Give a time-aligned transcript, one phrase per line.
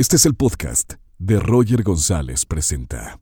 [0.00, 3.20] Este es el podcast de Roger González Presenta.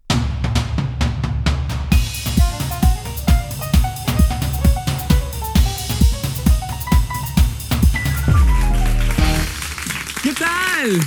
[10.23, 11.01] ¿Qué tal?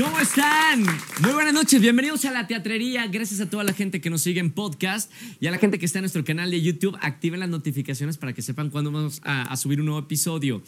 [0.00, 0.82] ¿Cómo están?
[1.20, 3.06] Muy buenas noches, bienvenidos a la teatrería.
[3.08, 5.84] Gracias a toda la gente que nos sigue en podcast y a la gente que
[5.84, 6.96] está en nuestro canal de YouTube.
[7.02, 10.62] Activen las notificaciones para que sepan cuándo vamos a, subir un nuevo episodio.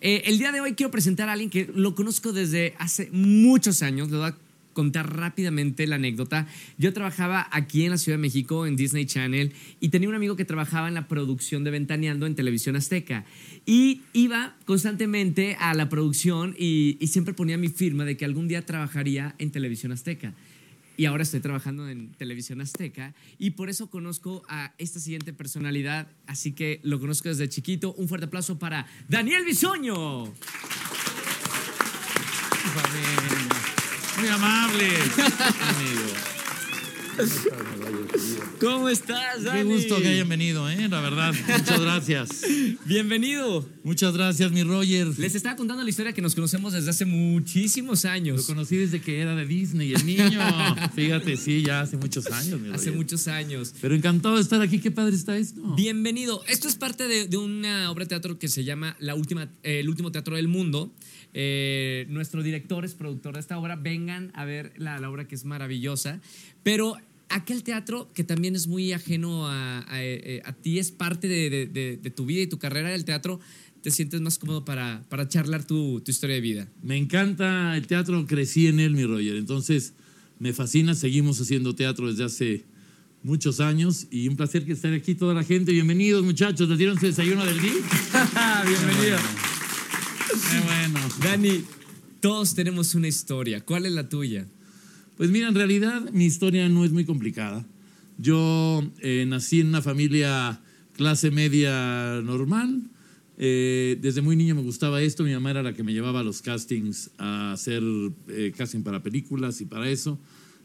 [0.00, 3.82] Eh, el día de hoy quiero presentar a alguien que lo conozco desde hace muchos
[3.82, 4.12] años.
[4.12, 4.36] A
[4.76, 6.46] contar rápidamente la anécdota.
[6.76, 10.36] Yo trabajaba aquí en la Ciudad de México en Disney Channel y tenía un amigo
[10.36, 13.24] que trabajaba en la producción de Ventaneando en Televisión Azteca.
[13.64, 18.66] Y iba constantemente a la producción y, siempre ponía mi firma de que algún día
[18.66, 20.34] trabajaría en Televisión Azteca
[20.98, 26.08] y ahora estoy trabajando en Televisión Azteca y por eso conozco a esta siguiente personalidad,
[26.26, 27.94] así que lo conozco desde chiquito.
[27.94, 30.34] Un fuerte aplauso para Daniel Bisoño.
[34.18, 34.86] Muy amable.
[35.60, 36.12] amigo.
[38.60, 39.58] ¿Cómo estás, Dani?
[39.58, 40.86] Qué gusto que hayan venido, ¿eh?
[40.88, 41.34] La verdad.
[41.48, 42.28] Muchas gracias.
[42.84, 43.66] Bienvenido.
[43.84, 45.18] Muchas gracias, mi Roger.
[45.18, 48.46] Les estaba contando la historia que nos conocemos desde hace muchísimos Lo años.
[48.46, 50.40] conocí desde que era de Disney, el niño.
[50.94, 52.94] Fíjate, sí, ya hace muchos años, mi Hace Roger.
[52.96, 53.74] muchos años.
[53.80, 54.78] Pero encantado de estar aquí.
[54.78, 55.60] Qué padre está esto.
[55.74, 56.42] Bienvenido.
[56.48, 59.80] Esto es parte de, de una obra de teatro que se llama La última, eh,
[59.80, 60.92] El último teatro del mundo.
[61.38, 63.76] Eh, nuestro director es productor de esta obra.
[63.76, 66.18] Vengan a ver la, la obra que es maravillosa.
[66.62, 66.96] Pero
[67.28, 71.50] aquel teatro que también es muy ajeno a, a- eh, a ti, es parte de,
[71.50, 73.38] de- de- de tu vida y tu carrera del teatro.
[73.82, 76.68] Te sientes más cómodo para, para charlar tu, tu historia de vida.
[76.82, 79.36] Me encanta el teatro, crecí en él, mi Roger.
[79.36, 79.92] Entonces,
[80.38, 80.94] me fascina.
[80.94, 82.64] Seguimos haciendo teatro desde hace
[83.22, 85.70] muchos años y un placer que estar aquí toda la gente.
[85.72, 86.66] Bienvenidos, muchachos.
[86.68, 87.72] ¿Les dieron su desayuno del día?
[88.66, 89.18] Bienvenido.
[90.50, 91.00] Qué bueno.
[91.22, 91.64] Dani,
[92.20, 93.64] todos tenemos una historia.
[93.64, 94.46] ¿Cuál es la tuya?
[95.16, 97.64] Pues mira, en realidad mi historia no es muy complicada.
[98.18, 100.60] Yo eh, nací en una familia
[100.94, 102.82] clase media normal.
[103.38, 105.24] Eh, desde muy niño me gustaba esto.
[105.24, 107.82] Mi mamá era la que me llevaba a los castings a hacer
[108.28, 110.18] eh, casting para películas y para eso.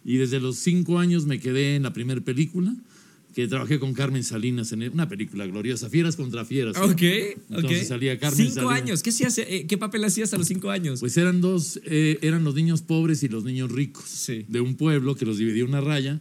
[0.03, 2.73] Y desde los cinco años me quedé en la primera película,
[3.33, 6.75] que trabajé con Carmen Salinas en una película gloriosa, Fieras contra Fieras.
[6.77, 7.01] Ok, ok.
[7.49, 8.81] Entonces salía Carmen Cinco Salinas.
[8.81, 9.03] años.
[9.03, 10.99] ¿Qué, hacías, eh, ¿Qué papel hacías a los cinco años?
[10.99, 14.45] Pues eran dos, eh, eran los niños pobres y los niños ricos Sí.
[14.49, 16.19] de un pueblo que los dividía una raya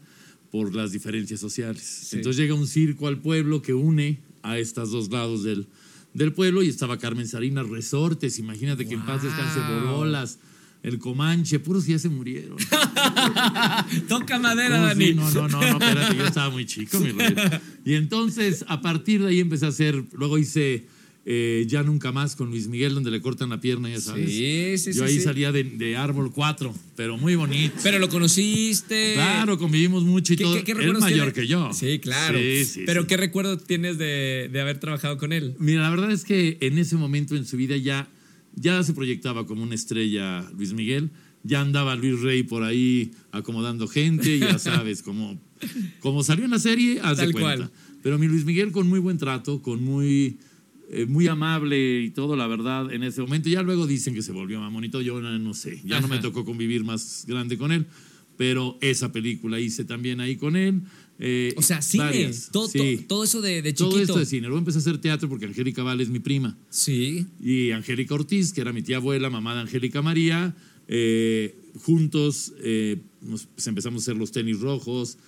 [0.52, 1.82] por las diferencias sociales.
[1.82, 2.16] Sí.
[2.16, 5.66] Entonces llega un circo al pueblo que une a estos dos lados del,
[6.14, 9.80] del pueblo y estaba Carmen Salinas, resortes, imagínate que en paz descanse Wow.
[9.96, 10.38] Borolas,
[10.82, 12.56] el Comanche, puros ya se murieron.
[14.08, 15.06] Toca madera, Dani.
[15.08, 17.34] sí, no, no, no, no, espérate, yo estaba muy chico, mi rey.
[17.84, 20.84] Y entonces, a partir de ahí empecé a hacer, luego hice
[21.26, 24.30] eh, Ya Nunca Más con Luis Miguel, donde le cortan la pierna, ya sabes.
[24.30, 25.22] Sí, sí, Yo sí, ahí sí.
[25.22, 27.74] salía de, de Árbol 4, pero muy bonito.
[27.82, 29.12] Pero lo conociste.
[29.14, 30.54] Claro, convivimos mucho y ¿Qué- todo.
[30.56, 31.32] qué- qué Él mayor tiene?
[31.32, 31.72] que yo.
[31.74, 32.38] Sí, claro.
[32.38, 33.06] Sí, sí, Pero.
[33.06, 35.54] ¿qué recuerdo tienes de, de haber trabajado con él?
[35.58, 38.08] Mira, la verdad es que en ese momento en su vida ya,
[38.54, 41.10] ya se proyectaba como una estrella Luis Miguel.
[41.42, 45.40] Ya andaba Luis Rey por ahí acomodando gente, ya sabes, como,
[46.00, 47.40] como salió en la serie, haz de cuenta.
[47.40, 47.70] cual.
[48.02, 50.38] Pero mi Luis Miguel con muy buen trato, con muy,
[50.90, 53.48] eh, muy amable y todo, la verdad, en ese momento.
[53.48, 56.84] Ya luego dicen que se volvió mamonito, yo no, sé, ya no me tocó convivir
[56.84, 57.86] más grande con él,
[58.36, 60.82] pero esa película hice también ahí con él.
[61.20, 62.30] Eh, O sea, cine.
[62.50, 63.04] todo, sí.
[63.06, 63.90] todo, eso de, de chiquito.
[63.90, 64.42] Todo esto de cine.
[64.48, 66.56] Luego empecé a hacer teatro porque Angélica Vale es mi prima.
[66.70, 67.26] Sí.
[67.42, 70.54] Y Angélica Ortiz, que era mi tía abuela, mamá de Angélica María.
[70.88, 71.54] eh,
[71.84, 75.18] juntos eh, nos, pues, empezamos a hacer los tenis rojos.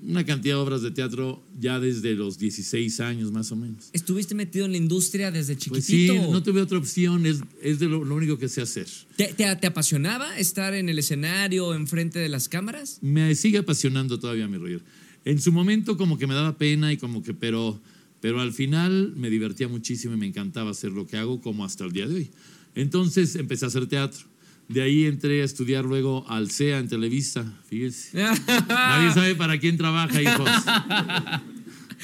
[0.00, 3.90] Una cantidad de obras de teatro ya desde los 16 años más o menos.
[3.92, 6.30] Estuviste metido en la industria desde Pues sí, chiquitito.
[6.30, 8.86] no tuve otra opción, es, es de lo, lo único que sé hacer.
[9.16, 12.98] ¿Te, te, te apasionaba estar en el escenario, enfrente de las cámaras?
[13.02, 14.82] me sigue apasionando todavía mi Roger.
[15.28, 17.78] En su momento como que me daba pena y como que, pero,
[18.20, 21.84] pero al final me divertía muchísimo y me encantaba hacer lo que hago como hasta
[21.84, 22.30] el día de hoy.
[22.74, 24.24] Entonces empecé a hacer teatro.
[24.68, 28.22] De ahí entré a estudiar luego al CEA en Televisa, fíjese.
[28.68, 30.48] Nadie sabe para quién trabaja, hijos.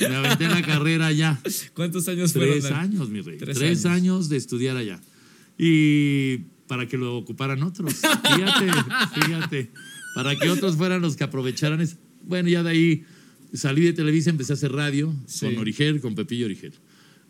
[0.01, 1.41] Me aventé la carrera allá.
[1.75, 2.51] ¿Cuántos años fueron?
[2.53, 2.77] Tres Dani?
[2.97, 3.39] años, mi rey.
[3.39, 3.97] Tres Tres, años.
[3.97, 4.29] años.
[4.29, 5.01] de estudiar allá.
[5.59, 7.95] Y para que lo ocuparan otros.
[7.95, 8.71] Fíjate,
[9.21, 9.71] fíjate.
[10.15, 11.81] Para que otros fueran los que aprovecharan.
[11.81, 11.97] es-
[12.27, 13.05] Bueno, ya de ahí
[13.55, 15.47] salí de Televisa, empecé a hacer radio Sí.
[15.47, 16.73] con Origel, con Pepillo Origel.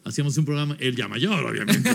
[0.05, 1.91] Hacíamos un programa, él ya mayor, obviamente.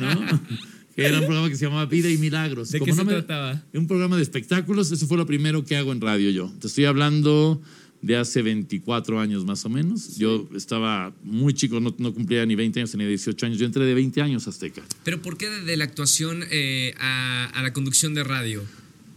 [0.00, 0.40] ¿no?
[0.96, 2.70] Era un programa que se llamaba Vida y Milagros.
[2.72, 3.62] ¿De Como qué no se me- trataba?
[3.72, 6.52] Un programa de espectáculos, eso fue lo primero que hago en radio yo.
[6.60, 7.62] Te estoy hablando
[8.02, 10.16] de hace 24 años más o menos.
[10.16, 13.58] Yo estaba muy chico, no, no cumplía ni 20 años, tenía 18 años.
[13.58, 14.82] Yo entré de 20 años a Azteca.
[15.04, 18.62] Pero ¿por qué de, de la actuación eh, a, a la conducción de radio?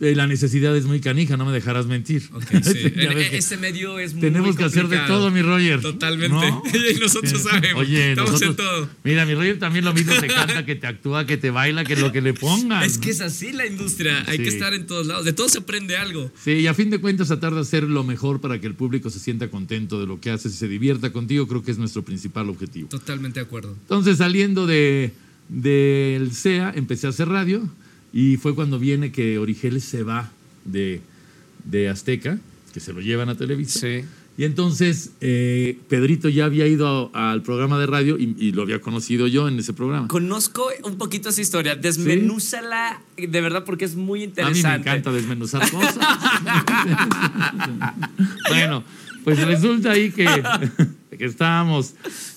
[0.02, 2.28] Eh, la necesidad es muy canija, no me dejarás mentir.
[2.34, 2.92] Ok, sí.
[3.34, 5.80] Este medio es muy tenemos que hacer de todo, mi Roger.
[5.80, 6.36] Totalmente.
[6.36, 6.64] ¿No?
[6.96, 7.84] y nosotros sabemos.
[7.84, 8.90] Oye, Estamos nosotros, en todo.
[9.04, 11.96] Mira, mi Roger también lo mismo te canta, que te actúa, que te baila, que
[11.96, 12.82] lo que le pongan.
[12.82, 14.24] Es que es así la industria.
[14.28, 15.24] Hay que estar en todos lados.
[15.24, 16.32] De todo se aprende algo.
[16.44, 19.12] Sí, y a fin de cuentas tratar de hacer lo mejor para que el público
[19.12, 22.04] se sienta contento de lo que haces y se divierta contigo, creo que es nuestro
[22.04, 22.90] principal objetivo.
[22.90, 23.74] Totalmente de acuerdo.
[23.80, 25.12] Entonces, saliendo de
[25.48, 27.70] del CEA, empecé a hacer radio
[28.14, 30.32] y fue cuando viene que Origeles se va
[30.66, 31.02] de,
[31.66, 32.40] de Azteca,
[32.74, 33.80] que se lo llevan a Televisa.
[33.80, 34.02] Sí.
[34.38, 38.62] Y entonces eh, Pedrito ya había ido a- al programa de radio y, y lo
[38.64, 40.08] había conocido yo en ese programa.
[40.08, 41.76] Conozco un poquito esa historia.
[41.76, 44.70] Desmenúzala de verdad porque es muy A mí interesante.
[44.70, 45.98] me encanta desmenuzar cosas.
[48.50, 48.84] bueno,
[49.24, 50.26] pues resulta ahí que,
[51.18, 51.94] que estábamos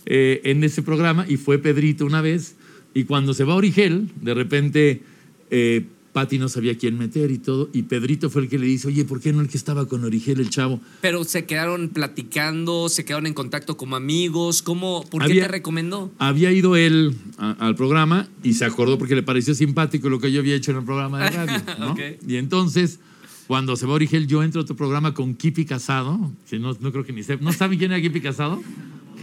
[0.06, 2.56] eh, en ese programa y fue Pedrito una vez.
[2.92, 5.02] Y cuando se va Origel, de repente
[5.50, 7.68] eh, Pati no sabía quién meter y todo.
[7.72, 10.04] Y Pedrito fue el que le dice: Oye, ¿por qué no el que estaba con
[10.04, 10.80] Origel, el chavo?
[11.00, 14.62] Pero se quedaron platicando, se quedaron en contacto como amigos.
[14.62, 15.04] ¿Cómo?
[15.10, 16.12] ¿Por qué te recomendó?
[16.18, 20.30] Había ido él a- al programa y se acordó porque le pareció simpático lo que
[20.30, 21.62] yo había hecho en el programa de radio.
[21.80, 21.96] ¿no?
[22.28, 23.00] Y entonces,
[23.48, 26.92] cuando se va Origel, yo entro a otro programa con Kipi Casado, que no, no
[26.92, 27.44] creo que ni sepan.
[27.44, 28.62] ¿No saben quién era Kipi Casado?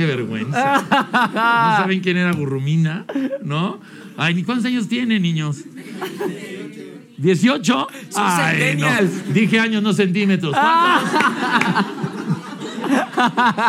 [0.02, 0.82] Qué vergüenza.
[0.82, 3.06] ¿No saben quién era Burrumina?
[3.44, 3.80] ¿No?
[4.18, 5.58] Ay, ¿ni cuántos años tiene, niños?
[7.20, 7.88] ¿18?
[8.16, 8.88] Ay, no.
[9.32, 10.56] Dije años, no centímetros.
[10.56, 11.12] ¿Cuántos?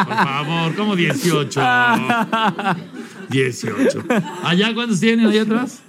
[0.06, 1.61] Por favor, ¿cómo 18?
[3.29, 4.05] 18.
[4.43, 5.82] ¿Allá cuántos tienen allá atrás?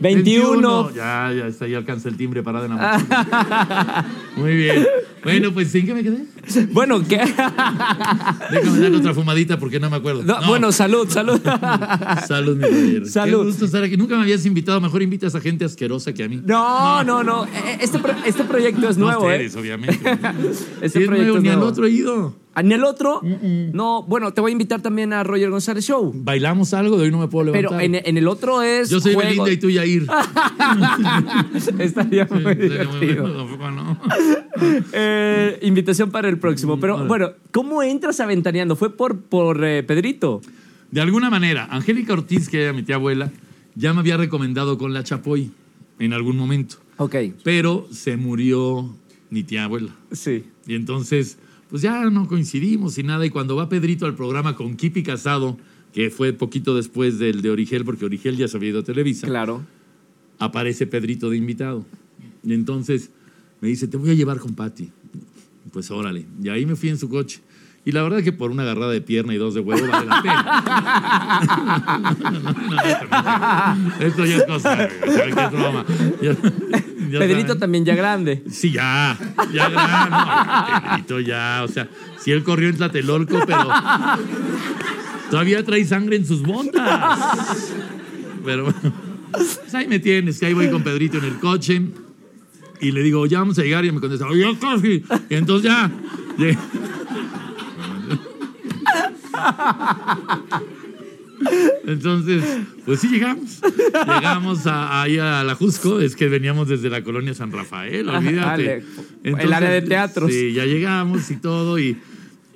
[0.00, 0.90] 21.
[0.94, 4.06] Ya, ya está, ya alcanza el timbre parado en la mochila.
[4.36, 4.86] Muy bien.
[5.24, 6.24] Bueno, pues ¿en qué me quedé?
[6.70, 7.16] Bueno, ¿qué?
[7.16, 10.22] Déjame darle otra fumadita porque no me acuerdo.
[10.22, 10.46] No, No.
[10.46, 11.40] Bueno, salud, salud.
[12.28, 13.06] Salud, mi Roger.
[13.08, 13.40] Salud.
[13.40, 13.96] Qué gusto estar aquí.
[13.96, 14.80] Nunca me habías invitado.
[14.80, 16.40] Mejor invitas a gente asquerosa que a mí.
[16.44, 17.44] No, no, no.
[17.46, 19.34] Eh, Este, pro- este proyecto es No nuevo, ¿eh?
[19.46, 19.98] ustedes, obviamente.
[20.80, 21.70] Este es proyecto nuevo, es ni al nuevo.
[21.70, 22.36] otro he ido.
[22.56, 23.20] ¿En el otro?
[23.72, 26.12] No, bueno, te voy a invitar también a Roger González Show.
[26.14, 27.78] Bailamos algo, de hoy no me puedo levantar.
[27.78, 28.88] Pero en, en el otro es.
[28.88, 30.06] Yo soy juego- Belinda y tú Yair.
[31.78, 33.22] Estaría muy muy divertido.
[33.22, 34.00] bueno, tampoco, ¿no?
[34.92, 36.80] Eh, invitación para el próximo.
[36.80, 37.08] Pero Órale.
[37.08, 38.74] bueno, ¿cómo entras a Ventaneando?
[38.74, 40.40] ¿Fue por, por eh, Pedrito?
[40.90, 43.30] De alguna manera, Angélica Ortiz, que era mi tía abuela,
[43.74, 45.50] ya me había recomendado con la Chapoy
[45.98, 46.76] en algún momento.
[46.96, 48.94] Ok, Pero se murió
[49.28, 49.90] mi tía abuela.
[50.10, 50.44] sí.
[50.66, 51.38] Y entonces,
[51.76, 53.26] pues ya no coincidimos y nada.
[53.26, 55.58] Y cuando va Pedrito al programa con Kipi Casado,
[55.92, 59.26] que fue poquito después del de Origel, porque Origel ya se había ido a Televisa,
[59.26, 59.62] Claro.
[60.38, 61.84] aparece Pedrito de invitado.
[62.42, 63.10] Y entonces
[63.60, 64.90] me dice, te voy a llevar con Patti.
[65.70, 66.24] Pues órale.
[66.42, 67.42] Y ahí me fui en su coche.
[67.84, 70.06] Y la verdad es que por una agarrada de pierna y dos de huevo vale
[70.06, 70.56] la pena.
[74.00, 75.84] Esto ya es cosa, que es broma.
[77.06, 77.58] Ya- ya Pedrito saben.
[77.60, 78.42] también ya grande.
[78.50, 79.16] Sí, ya,
[79.52, 81.88] ya, ya, no, Pedrito ya, o sea,
[82.18, 83.68] sí él corrió en Tlatelolco, pero
[85.30, 87.72] todavía trae sangre en sus botas.
[88.44, 88.92] Pero bueno,
[89.32, 91.82] pues ahí me tienes, que ahí voy con Pedrito en el coche
[92.80, 95.02] y le digo, ya vamos a llegar y me contesta, oye, casi.
[95.30, 95.90] Y entonces ya.
[101.86, 102.42] Entonces,
[102.84, 103.60] pues sí llegamos.
[103.62, 108.82] Llegamos a- ahí a la Jusco, es que veníamos desde la colonia San Rafael, olvídate.
[109.22, 110.30] Dale, el área de teatros.
[110.32, 111.96] Sí, ya llegamos y todo, y,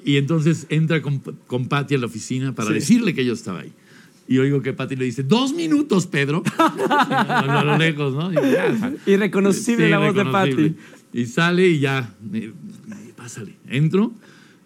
[0.04, 2.74] y entonces entra con, con Pati a la oficina para Sí.
[2.74, 3.72] decirle que yo estaba ahí.
[4.28, 6.42] Y oigo que Pati le dice, dos minutos, Pedro.
[6.58, 8.32] a lo lejos, ¿no?
[8.32, 10.24] Y ya, Irreconocible Sí, la voz de.
[10.24, 10.74] Patti.
[11.12, 12.14] Y sale y ya,
[13.16, 13.54] pásale.
[13.68, 14.12] Entro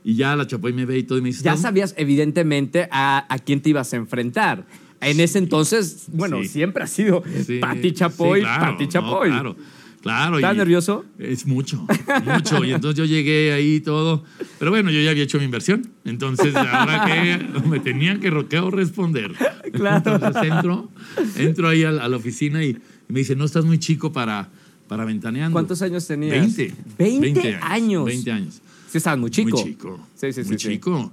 [0.05, 2.89] y ya la Chapoy me ve y todo y me dice, Ya "¿Estás- sabías, evidentemente,
[2.93, 4.67] a, a quién te ibas a enfrentar.
[5.01, 6.49] En ese entonces, bueno, Sí.
[6.49, 9.29] siempre ha sido Sí, Pati Chapoy, claro, Pati no, Chapoy.
[9.31, 9.57] claro,
[10.01, 10.37] claro.
[10.37, 11.05] ¿Estás nervioso?
[11.19, 11.87] Es mucho,
[12.25, 12.65] mucho.
[12.65, 14.25] Y entonces yo llegué ahí y todo.
[14.59, 15.91] Pero bueno, yo ya había hecho mi inversión.
[16.05, 19.33] Entonces, ahora que me tenían que roqueo responder.
[19.75, 20.15] Claro.
[20.15, 20.89] Entonces entro,
[21.37, 24.49] entro ahí a, la- a la oficina y, me dice, no, estás muy chico para,
[24.87, 25.53] para ventaneando.
[25.53, 26.57] ¿Cuántos años tenías?
[26.57, 26.75] 20.
[26.99, 28.05] 20 años.
[28.05, 28.61] 20 años.
[28.95, 29.51] Sí, estabas muy chico.
[29.59, 29.99] Muy chico.
[30.15, 30.49] Sí, sí, sí.
[30.51, 30.69] Muy sí.
[30.69, 31.13] chico.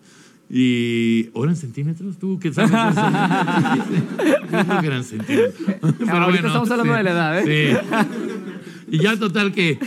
[0.52, 4.82] Y ahora en centímetros, tú qué sabes eso?
[4.82, 5.54] Que eran centímetros.
[5.98, 7.80] Pero Ahorita estamos hablando de la edad, ¿eh?
[7.82, 8.96] Sí.
[8.98, 9.80] Y ya total que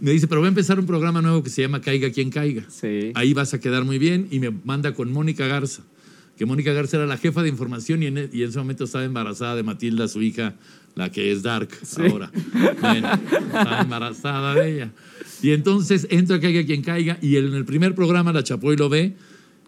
[0.00, 2.64] me dice, pero voy a empezar un programa nuevo que se llama Caiga quien caiga.
[2.68, 3.12] Sí.
[3.14, 5.82] Ahí vas a quedar muy bien y me manda con Mónica Garza,
[6.36, 8.84] que Mónica Garza era la jefa de información y en, e- y en ese momento
[8.84, 10.54] estaba embarazada de Matilda, su hija,
[10.98, 12.30] la que es Dark ahora.
[12.80, 13.08] Bueno,
[13.46, 14.90] estaba embarazada de ella.
[15.42, 19.14] Y entonces entra Caiga quien caiga y en el primer programa la Chapoy lo ve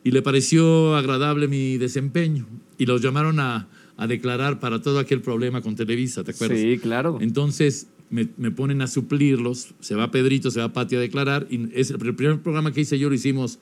[0.02, 2.46] y le pareció agradable mi desempeño
[2.76, 6.58] y los llamaron a, a declarar para todo aquel problema con Televisa, ¿te acuerdas?
[6.58, 7.18] Sí, claro.
[7.20, 11.68] Entonces me, me ponen a suplirlos, se va Pedrito, se va Pati a declarar, y
[11.78, 13.60] es el primer programa que hice yo lo hicimos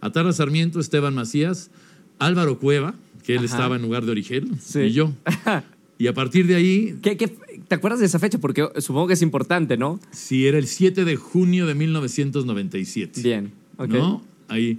[0.00, 1.70] Atara Sarmiento, Esteban Macías,
[2.18, 3.46] Álvaro Cueva, que él Ajá.
[3.46, 4.78] estaba en lugar de Origel, Sí.
[4.80, 5.12] y yo.
[6.00, 7.28] Y a partir de ahí, ¿Qué, qué-
[7.68, 8.38] te acuerdas de esa fecha?
[8.38, 10.00] Porque supongo que es importante, ¿no?
[10.10, 13.20] si era el 7 de junio de 1997.
[13.22, 13.88] Bien, ok.
[13.90, 14.22] ¿No?
[14.48, 14.78] Ahí,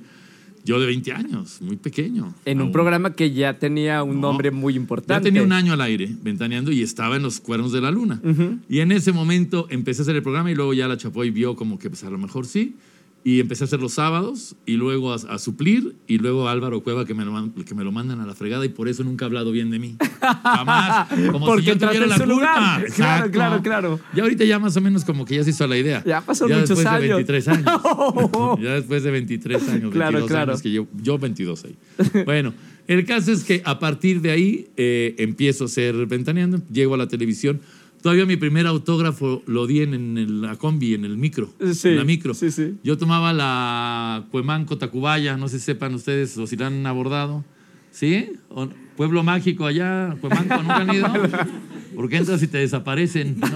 [0.66, 2.34] yo de 20 años, muy pequeño.
[2.46, 2.72] En un Aún.
[2.72, 4.30] programa que ya tenía un No.
[4.30, 5.24] nombre muy Ya importante.
[5.30, 8.20] tenía un año al aire, ventaneando, y estaba en los cuernos de la luna.
[8.68, 11.56] Y en ese momento empecé a hacer el programa y luego ya la Chapoy vio
[11.56, 12.76] como que pues a lo mejor sí.
[13.24, 17.06] Y empecé a hacer los sábados y luego a, a suplir y luego Álvaro Cueva
[17.06, 19.28] que me, lo, que me lo mandan a la fregada y por eso nunca ha
[19.28, 19.96] hablado bien de mí.
[20.20, 21.08] Jamás.
[21.32, 22.80] Como Porque si yo tuviera la culpa.
[22.82, 22.96] Exacto.
[22.96, 24.00] Claro, claro, claro.
[24.16, 26.04] Ya ahorita ya más o menos como que ya se hizo la idea.
[26.04, 27.02] Ya pasó muchos después años.
[27.02, 27.66] de 23 años.
[28.62, 30.52] ya después de 23 años, Claro, 22 claro.
[30.52, 31.76] años que yo, yo 22 ahí.
[32.26, 32.54] Bueno,
[32.88, 36.98] el caso es que a partir de ahí eh, empiezo a ser ventaneando, llego a
[36.98, 37.62] la televisión.
[38.02, 41.50] Todavía mi primer autógrafo lo di en, el- la combi, en el micro.
[41.74, 42.34] Sí, en la micro.
[42.34, 42.76] sí, sí.
[42.84, 47.44] Yo tomaba la Cuemanco Tacubaya, no sé si sepan ustedes o si la han abordado.
[47.92, 48.32] ¿Sí?
[48.50, 51.08] O- Pueblo mágico allá, Cuemanco, nunca han ido.
[51.96, 53.48] Porque entras y te desaparecen, ¿no?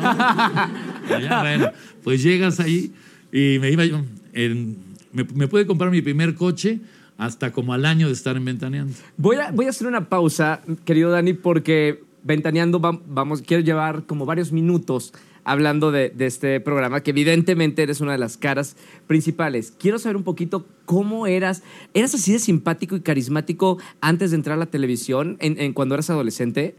[1.16, 1.72] Allá, bueno,
[2.04, 2.92] pues llegas ahí
[3.32, 4.02] y me iba yo.
[4.34, 4.78] en-
[5.14, 6.80] me, me pude comprar mi primer coche
[7.18, 8.94] hasta como al año de estar en Ventaneando.
[9.18, 14.04] Voy a, voy a hacer una pausa, querido Dani, porque Ventaneando vam- vamos, quiero llevar
[14.06, 15.14] como varios minutos
[15.46, 19.72] hablando de, de este programa, que evidentemente eres una de las caras principales.
[19.80, 21.62] Quiero saber un poquito cómo eras.
[21.94, 25.94] ¿Eras así de simpático y carismático antes de entrar a la televisión, en, en cuando
[25.94, 26.76] eras adolescente?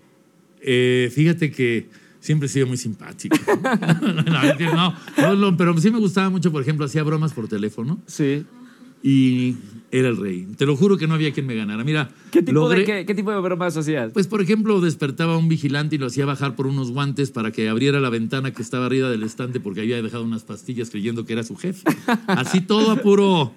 [0.60, 1.86] Eh, fíjate que
[2.18, 3.36] siempre he sido muy simpático.
[4.26, 7.32] no, es que no, no, no, pero sí me gustaba mucho, por ejemplo, hacía bromas
[7.32, 8.44] por teléfono Sí.
[9.06, 9.54] Y
[9.92, 10.48] era el rey.
[10.56, 11.84] Te lo juro que no había quien me ganara.
[11.84, 14.12] Mira, ¿Qué tipo, de, qué, qué tipo de bromas hacías?
[14.12, 17.52] Pues, por ejemplo, despertaba a un vigilante y lo hacía bajar por unos guantes para
[17.52, 21.24] que abriera la ventana que estaba arriba del estante porque había dejado unas pastillas creyendo
[21.24, 21.84] que era su jefe.
[22.26, 23.52] Así todo a puro,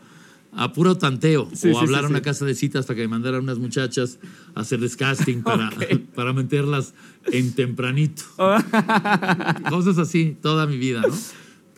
[0.51, 1.49] a puro tanteo.
[1.55, 3.57] Sí, o sí, hablar sí, a una casa de citas para que me mandaran unas
[3.57, 4.19] muchachas
[4.53, 5.71] a hacerles casting para,
[6.13, 6.93] para meterlas
[7.25, 8.21] en tempranito.
[9.69, 11.15] Cosas así, toda mi vida, ¿no?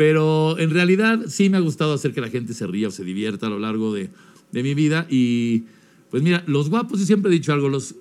[0.01, 3.03] Pero en realidad sí me ha gustado hacer que la gente se ría o se
[3.03, 4.09] divierta a lo largo de,
[4.51, 5.05] de mi vida.
[5.11, 5.65] Y
[6.09, 7.93] pues mira, los guapos, yo siempre he dicho algo, los,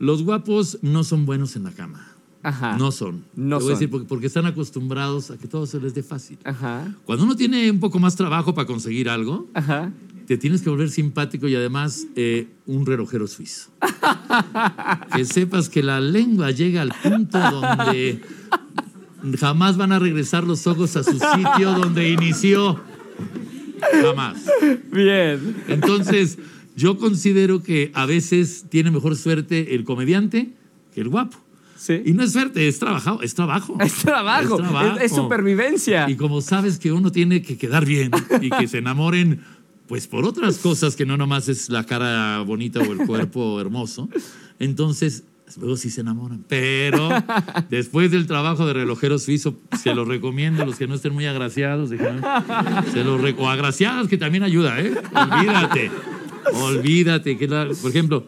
[0.00, 2.08] los guapos no son buenos en la cama.
[2.42, 2.76] Ajá.
[2.76, 3.22] No son.
[3.36, 3.78] No Te voy a son.
[3.78, 6.38] decir porque, porque están acostumbrados a que todo se les dé fácil.
[6.42, 6.92] Ajá.
[7.04, 9.92] Cuando uno tiene un poco más trabajo para conseguir algo, Ajá.
[10.26, 13.70] te tienes que volver simpático y además eh, un relojero suizo.
[15.14, 18.22] que sepas que la lengua llega al punto donde
[19.38, 22.80] jamás van a regresar los ojos a su sitio donde inició.
[24.02, 24.44] Jamás.
[24.90, 25.56] Bien.
[25.68, 26.38] Entonces,
[26.76, 30.52] yo considero que a veces tiene mejor suerte el comediante
[30.94, 31.38] que el guapo.
[31.76, 32.00] Sí.
[32.04, 33.76] Y no es suerte, es trabajo, es trabajo.
[33.80, 34.96] Es trabajo, Es trabajo.
[34.98, 36.08] es, es supervivencia.
[36.08, 39.40] Y como sabes que uno tiene que quedar bien y que se enamoren,
[39.86, 44.08] pues por otras cosas que no nomás es la cara bonita o el cuerpo hermoso,
[44.58, 45.24] entonces
[45.58, 46.44] luego sí se enamoran.
[46.48, 47.08] Pero
[47.70, 51.26] después del trabajo de relojero suizo, se lo recomiendo a los que no estén muy
[51.26, 51.90] agraciados.
[51.90, 54.92] Se los o agraciados, que también ayuda, ¿eh?
[55.14, 55.90] Olvídate.
[56.54, 57.38] Olvídate.
[57.38, 58.26] Que la- por ejemplo,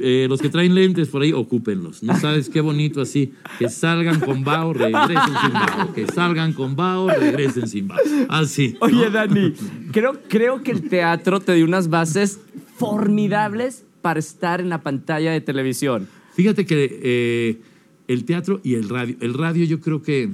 [0.00, 2.02] eh, los que traen lentes por ahí, ocúpenlos.
[2.02, 3.32] No sabes qué bonito así.
[3.58, 5.92] Que salgan con bao, regresen sin bao.
[5.94, 7.98] Que salgan con bao, regresen sin bao.
[8.28, 8.72] Así.
[8.80, 8.86] ¿no?
[8.86, 9.54] Oye, Dani,
[9.92, 12.38] creo, creo que el teatro te dio unas bases
[12.76, 16.06] formidables para estar en la pantalla de televisión.
[16.38, 17.58] Fíjate que eh,
[18.06, 19.16] el teatro y el radio.
[19.18, 20.30] El radio, yo creo que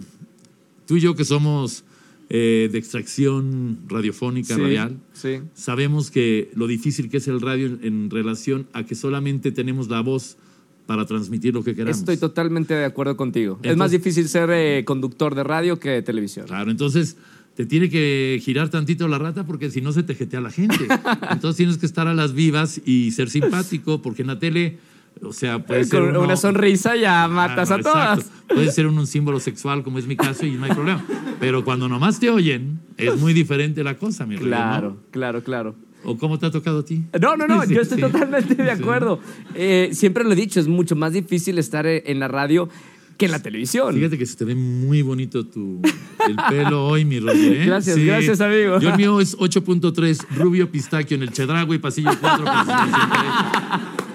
[0.86, 1.82] tú y yo, que somos
[2.28, 5.40] eh, de extracción radiofónica, radial, Sí.
[5.54, 10.02] sabemos que lo difícil que es el radio en, relación a que solamente tenemos la
[10.02, 10.36] voz
[10.84, 12.00] para transmitir lo que queramos.
[12.00, 13.58] Estoy totalmente de acuerdo contigo.
[13.62, 16.46] es más difícil ser eh, conductor de radio que de televisión.
[16.46, 17.16] Claro, entonces
[17.54, 20.86] te tiene que girar tantito la rata porque si no se te jetea la gente.
[21.30, 24.78] Entonces tienes que estar a las vivas y ser simpático porque en la tele,
[25.22, 28.22] o sea, puede ser Con uno- una sonrisa ya matas a Claro, exacto.
[28.24, 28.44] todas.
[28.48, 31.02] Puede ser un, un símbolo sexual como es mi caso y no hay problema.
[31.40, 34.48] Pero cuando nomás te oyen, es muy diferente la cosa, mi rey, ¿no?
[34.50, 35.74] Claro, claro, claro.
[36.06, 37.02] ¿O cómo te ha tocado a ti?
[37.18, 38.02] No, no, no, Sí, yo estoy sí.
[38.02, 38.82] totalmente de Sí.
[38.82, 39.20] acuerdo.
[39.54, 42.68] Eh, siempre lo he dicho, es mucho más difícil estar eh, en la radio
[43.16, 43.94] que en la televisión.
[43.94, 45.80] Fíjate que se te ve muy bonito tu,
[46.28, 47.52] el pelo hoy, mi Roger.
[47.62, 47.64] ¿eh?
[47.66, 48.78] Gracias, gracias, amigo.
[48.80, 52.44] Yo el mío es 8.3 rubio pistaquio en el Chedragui, pasillo 4.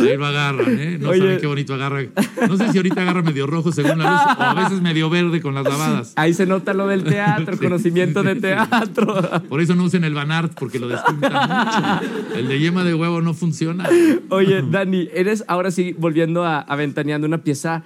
[0.00, 0.98] Ahí lo agarran, ¿eh?
[1.00, 1.20] No Oye.
[1.20, 2.02] saben qué bonito agarra.
[2.48, 5.40] No sé si ahorita agarra medio rojo según la luz o a veces medio verde
[5.40, 6.12] con las lavadas.
[6.16, 8.40] Ahí se nota lo del teatro, Sí, conocimiento sí, de sí.
[8.40, 9.42] teatro.
[9.48, 12.36] Por eso no usen el Banart porque lo despintan mucho.
[12.36, 13.88] El de yema de huevo no funciona.
[14.30, 17.82] Oye, Dani, eres ahora sí, volviendo a, a Ventaneando, una pieza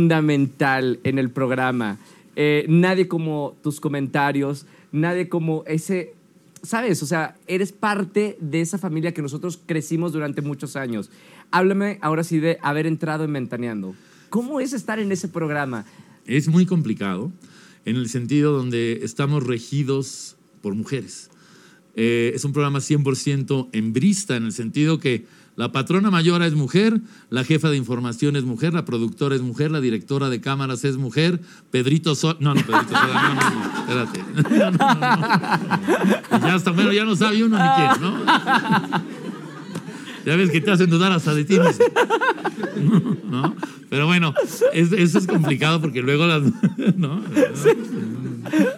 [0.00, 1.96] fundamental en el programa.
[2.38, 6.12] eh, nadie como tus comentarios, nadie como ese,
[6.66, 7.02] ¿sabes?
[7.02, 11.10] O sea, eres parte de esa familia que nosotros crecimos durante muchos años.
[11.50, 13.94] Háblame ahora sí de haber entrado en Ventaneando.
[14.30, 15.84] ¿Cómo es estar en ese programa?
[16.26, 17.32] Es muy complicado
[17.84, 21.30] en el sentido donde estamos regidos por mujeres.
[21.94, 25.24] Eh, es un programa 100% embrista en el sentido que
[25.56, 29.70] la patrona mayor es mujer, la jefa de información es mujer, la productora es mujer,
[29.70, 32.36] la directora de cámaras es mujer, Pedrito Sol...
[32.40, 34.24] No, no, Pedrito Sol, no, no, no, espérate.
[34.56, 36.46] No, no, no, no.
[36.46, 39.06] Ya hasta menos, ya no sabe uno ni quién, ¿no?
[40.26, 41.84] Ya ves que te hacen dudar hasta de ti mismo.
[43.30, 43.54] ¿No?
[43.88, 44.34] Pero bueno,
[44.72, 46.42] es- eso es complicado porque luego las,
[46.96, 47.22] ¿no?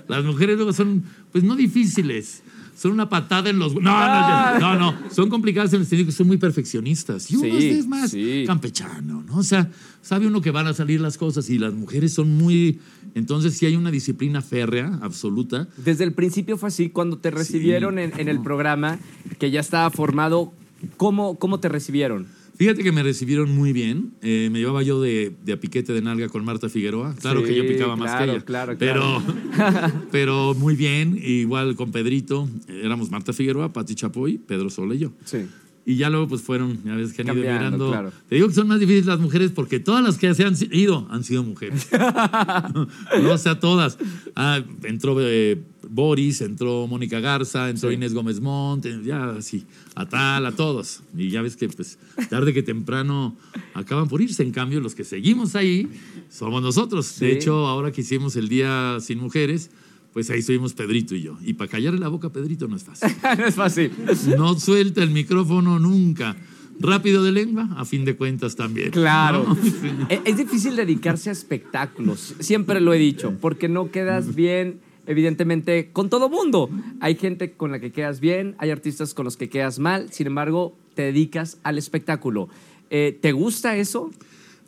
[0.09, 2.43] las mujeres luego son, pues no difíciles.
[2.79, 3.75] Son una patada en los...
[3.75, 5.11] No, no, no, no.
[5.11, 7.29] Son complicadas en el sentido que son muy perfeccionistas.
[7.29, 8.45] Y uno Sí, es más sí.
[8.47, 9.37] campechano, ¿no?
[9.39, 9.69] O sea,
[10.01, 12.79] sabe uno que van a salir las cosas y las mujeres son muy...
[13.17, 15.67] Entonces sí hay una disciplina férrea, absoluta.
[15.77, 19.01] Desde el principio fue así, cuando te recibieron en, en el programa,
[19.41, 20.53] que ya estaba formado,
[20.97, 22.29] ¿cómo, cómo te recibieron?
[22.59, 24.15] Fíjate que me recibieron muy bien.
[24.21, 27.15] Eh, me llevaba yo de, de a piquete de nalga con Marta Figueroa.
[27.21, 28.45] Claro Sí, que yo picaba más claro, que ella.
[28.45, 29.23] claro, pero,
[30.11, 31.19] pero muy bien.
[31.23, 32.49] Igual con Pedrito.
[32.69, 35.13] Éramos Marta Figueroa, Pati Chapoy, Pedro Sola y yo.
[35.25, 35.39] Sí.
[35.87, 37.89] Y ya luego pues fueron, ya ves que han ido mirando.
[37.91, 38.13] claro.
[38.29, 41.07] Te digo que son más difíciles las mujeres porque todas las que se han ido
[41.11, 41.89] han sido mujeres.
[43.23, 43.97] no, o sea, todas.
[44.37, 45.59] Ah, entró eh,
[45.91, 47.95] Boris, entró Mónica Garza, entró Sí.
[47.97, 49.65] Inés Gómez Montt, eh, ya así,
[49.95, 51.03] a tal, a todos.
[51.17, 53.37] Y ya ves que pues tarde que temprano
[53.75, 54.43] acaban por irse.
[54.43, 55.89] En cambio, los que seguimos ahí
[56.29, 57.07] somos nosotros.
[57.07, 57.25] Sí.
[57.27, 59.71] De hecho, ahora que hicimos el Día Sin Mujeres,
[60.13, 61.39] pues ahí estuvimos Pedrito y yo.
[61.45, 63.11] Y para callarle la boca a Pedrito no es fácil.
[63.39, 63.91] no es fácil.
[64.37, 66.37] No suelta el micrófono nunca.
[66.81, 68.91] Rápido de lengua, a fin de cuentas también.
[68.93, 69.45] Claro.
[69.49, 70.07] ¿no?
[70.09, 74.79] E- Es difícil dedicarse a espectáculos, siempre lo he dicho, porque no quedas bien,
[75.09, 76.71] evidentemente, con todo mundo.
[77.01, 80.29] Hay gente con la que quedas bien, hay artistas con los que quedas mal, sin
[80.29, 82.49] embargo, te dedicas al espectáculo.
[82.91, 84.11] Eh, ¿Te gusta eso?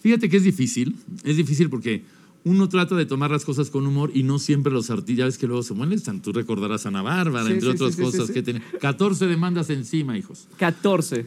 [0.01, 0.97] Fíjate que es difícil.
[1.25, 2.03] Es difícil porque
[2.45, 5.39] uno trata de tomar las cosas con humor y no siempre los artistas, ya ves
[5.39, 6.23] que luego se molestan.
[6.23, 8.63] Tú recordarás a Ana Bárbara, Sí, entre sí, otras sí, cosas que tenía.
[8.81, 10.49] 14 demandas encima, hijos.
[10.59, 11.27] 14.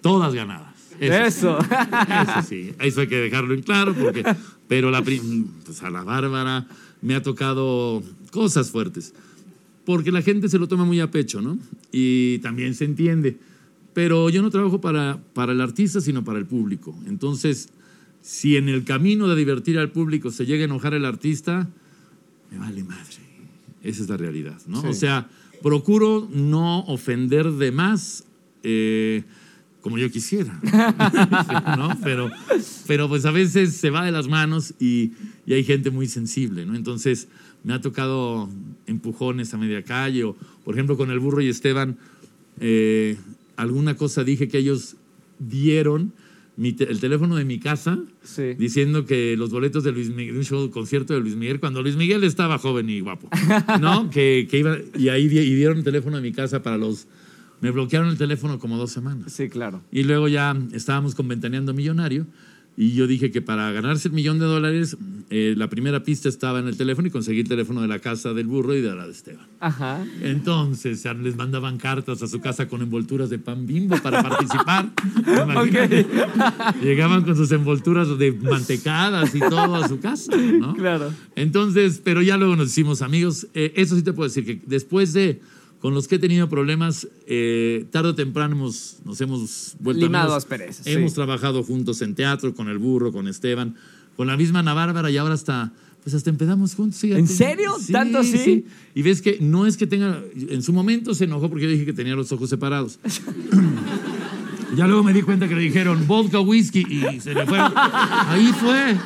[0.00, 0.71] Todas ganadas.
[1.06, 1.58] Eso.
[1.58, 4.24] Eso sí, eso hay que dejarlo en claro, porque,
[4.68, 6.66] pero la, pues a la Bárbara
[7.00, 9.12] me ha tocado cosas fuertes,
[9.84, 11.58] porque la gente se lo toma muy a pecho, ¿no?
[11.90, 13.36] Y también se entiende,
[13.94, 16.96] pero yo no trabajo para, para el artista, sino para el público.
[17.06, 17.68] Entonces,
[18.22, 21.68] si en el camino de divertir al público se llega a enojar el artista,
[22.50, 23.18] me vale madre.
[23.82, 24.80] Esa es la realidad, ¿no?
[24.80, 24.86] Sí.
[24.86, 25.28] O sea,
[25.60, 28.24] procuro no ofender de más.
[28.62, 29.24] eh,
[29.82, 30.58] como yo quisiera,
[31.76, 31.98] ¿no?
[32.02, 32.30] Pero,
[32.86, 35.12] pero pues a veces se va de las manos y,
[35.44, 36.74] y hay gente muy sensible, ¿no?
[36.74, 37.28] Entonces
[37.64, 38.48] me ha tocado
[38.86, 41.96] empujones a media calle o, por ejemplo, con el burro y Esteban,
[42.60, 43.16] eh,
[43.56, 44.96] alguna cosa dije que ellos
[45.38, 46.12] dieron
[46.56, 48.54] mi te- el teléfono de mi casa Sí.
[48.58, 51.96] diciendo que los boletos de Luis Miguel, un show, concierto de Luis Miguel, cuando Luis
[51.96, 53.28] Miguel estaba joven y guapo,
[53.80, 54.10] ¿no?
[54.10, 57.06] que, que iba, y ahí y dieron el teléfono de mi casa para los...
[57.62, 59.32] Me bloquearon el teléfono como dos semanas.
[59.32, 59.82] Sí, claro.
[59.90, 62.26] Y luego ya estábamos con Ventaneando Millonario
[62.76, 64.96] y yo dije que para ganarse el millón de dólares,
[65.28, 68.32] eh, la primera pista estaba en el teléfono y conseguí el teléfono de la casa
[68.32, 69.46] del burro y de la de Esteban.
[69.60, 70.04] Ajá.
[70.22, 74.90] Entonces ya les mandaban cartas a su casa con envolturas de pan bimbo para participar.
[76.82, 80.74] Llegaban con sus envolturas de mantecadas y todo a su casa, ¿no?
[80.82, 81.12] Claro.
[81.36, 83.46] Entonces, pero ya luego nos hicimos amigos.
[83.54, 85.40] Eh, eso sí te puedo decir que después de
[85.82, 90.26] con los que he tenido problemas, eh, tarde o temprano hemos, nos hemos vuelto Limado
[90.26, 90.44] amigos.
[90.44, 91.16] asperezas, Hemos sí.
[91.16, 93.74] trabajado juntos en teatro, con el burro, con Esteban,
[94.16, 95.72] con la misma Ana Bárbara y ahora hasta,
[96.04, 97.00] pues hasta empezamos juntos.
[97.00, 97.18] fíjate.
[97.18, 97.72] ¿En serio?
[97.90, 98.64] ¿Tanto así?
[98.94, 101.84] Y ves que no es que tenga, en su momento se enojó porque yo dije
[101.84, 103.00] que tenía los ojos separados.
[104.76, 107.72] ya luego me di cuenta que le dijeron vodka, whisky y se le fueron.
[107.76, 108.96] Ahí fue.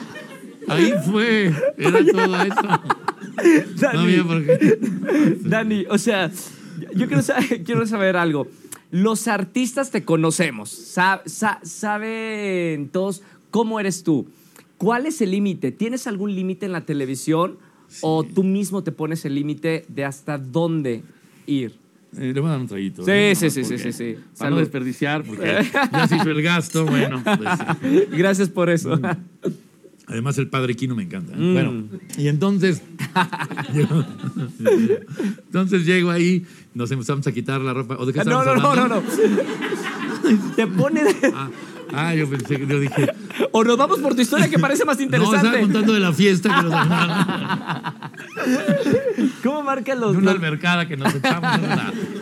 [0.69, 1.55] Ahí fue.
[1.79, 2.63] Era todo eso.
[3.37, 4.79] No Dani, había por qué.
[5.43, 6.31] Dani, o sea,
[6.95, 8.47] yo quiero saber, quiero saber algo.
[8.91, 14.27] Los artistas te conocemos, sa- sa- saben todos cómo eres tú.
[14.79, 15.73] ¿Cuál es el límite?
[15.73, 17.59] ¿Tienes algún límite en la televisión
[18.03, 21.03] o tú mismo te pones el límite de hasta dónde
[21.47, 21.75] ir?
[22.19, 23.03] Eh, le voy a dar un traguito.
[23.05, 23.35] Sí, ¿no?
[23.35, 24.17] sí, sí, sí, sí, sí.
[24.39, 27.23] Para no desperdiciar, porque ya se hizo el gasto, bueno.
[27.25, 28.09] pues.
[28.11, 28.99] Gracias por eso.
[30.09, 31.33] Además, el padre Quino me encanta.
[31.33, 31.37] ¿eh?
[31.37, 31.53] Mm.
[31.53, 31.85] Bueno,
[32.17, 32.81] y entonces.
[33.75, 34.05] yo-
[35.47, 37.97] entonces llego ahí, nos empezamos a quitar la ropa.
[37.99, 39.03] ¿O de qué No, no, no, no, no.
[40.57, 41.49] Te pone de- Ah,
[41.93, 43.09] ah, yo pensé que yo dije.
[43.53, 45.61] O nos vamos por tu historia que parece más No, estaba interesante.
[45.61, 47.95] contando de la fiesta que nos armaron.
[49.43, 51.61] ¿Cómo marcas los, De una albercada que nos echamos.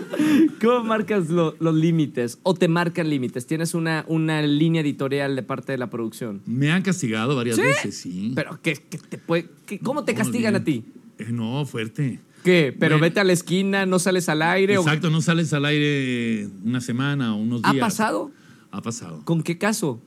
[0.60, 2.38] cómo marcas lo- los límites?
[2.42, 3.46] ¿O te marcan límites?
[3.46, 6.40] ¿Tienes una, una línea editorial de parte de la producción?
[6.46, 8.32] Me han castigado varias veces, sí.
[8.34, 10.84] Pero, ¿qué, qué te puede, qué- ¿cómo te No, castigan a ti?
[11.18, 12.20] Eh, no, fuerte.
[12.42, 12.74] ¿Qué?
[12.78, 13.02] ¿Pero Bueno.
[13.04, 14.76] vete a la esquina, no sales al aire?
[14.78, 17.80] o- Exacto, no sales al aire una semana o unos ¿Ha días.
[17.84, 18.30] pasado?
[18.70, 19.22] Ha pasado.
[19.24, 20.00] ¿Con qué caso?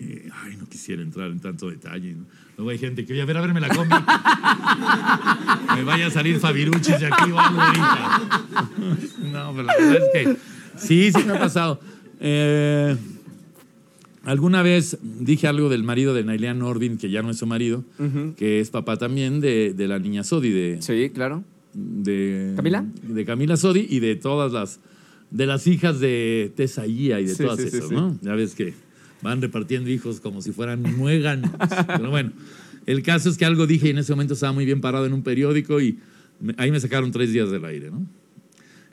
[0.00, 2.14] Eh, ay, no quisiera entrar en tanto detalle.
[2.14, 2.24] ¿no?
[2.56, 3.94] Luego hay gente que, oye, a ver, a ver, me la come.
[5.76, 8.22] me vaya a salir Fabiruchis de aquí o algo ahorita.
[9.32, 10.36] no, pero la verdad es que
[10.76, 11.80] sí, sí me ha pasado.
[12.20, 12.96] Eh,
[14.24, 17.84] alguna vez dije algo del marido de Nailean Nordin, que ya no es su marido,
[18.36, 21.42] que es papá también de, de la niña Sodi, de, Sí, claro.
[21.72, 22.84] de ¿Camila?
[23.02, 24.80] De Camila Sodi y de todas las
[25.30, 27.94] de las hijas de Tesaía y de Sí, todas sí, esas, sí.
[27.94, 28.16] ¿no?
[28.22, 28.74] Ya ves que
[29.24, 31.50] van repartiendo hijos como si fueran muéganos.
[31.88, 32.30] Pero bueno,
[32.86, 35.12] el caso es que algo dije y en ese momento estaba muy bien parado en
[35.14, 35.98] un periódico y
[36.40, 38.06] me- ahí me sacaron tres días del aire, ¿no?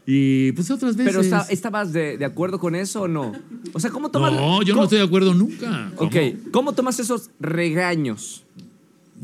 [0.07, 1.11] Y pues otras veces.
[1.13, 3.33] ¿Pero está- estabas de, de acuerdo con eso o no?
[3.73, 4.33] O sea, ¿cómo tomas...
[4.33, 5.91] no, yo no estoy de acuerdo nunca.
[5.95, 6.09] ¿Cómo?
[6.09, 6.15] Ok,
[6.51, 8.43] ¿cómo tomas esos regaños?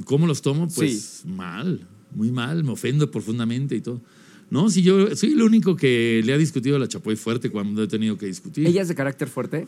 [0.06, 0.68] ¿Cómo los tomo?
[0.68, 4.02] Pues mal, muy mal, me ofendo profundamente y todo.
[4.50, 7.84] No, si yo soy el único que le ha discutido a la Chapoy fuerte cuando
[7.84, 8.68] he tenido que discutir.
[8.68, 9.68] ¿Ella es de carácter fuerte?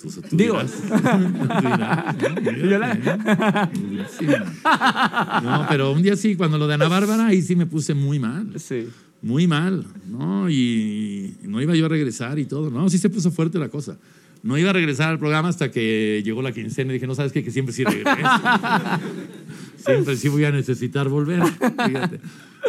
[0.00, 0.54] Tú, tú Digo.
[0.58, 0.72] dirás.
[0.80, 2.52] Tú dirás, ¿no?
[2.70, 3.70] Yo la-
[4.18, 4.26] Sí.
[5.44, 8.18] No, pero un día sí, cuando lo de Ana Bárbara, ahí sí me puse muy
[8.18, 8.54] mal.
[8.58, 8.88] Sí.
[9.22, 10.48] Muy mal, ¿no?
[10.48, 12.70] Y no iba yo a regresar y todo.
[12.70, 13.98] No, sí se puso fuerte la cosa.
[14.42, 17.30] No iba a regresar al programa hasta que llegó la quincena y dije, no sabes
[17.32, 17.44] qué?
[17.44, 18.16] que siempre sí regreso.
[19.76, 21.42] siempre sí voy a necesitar volver.
[21.44, 22.20] Fíjate.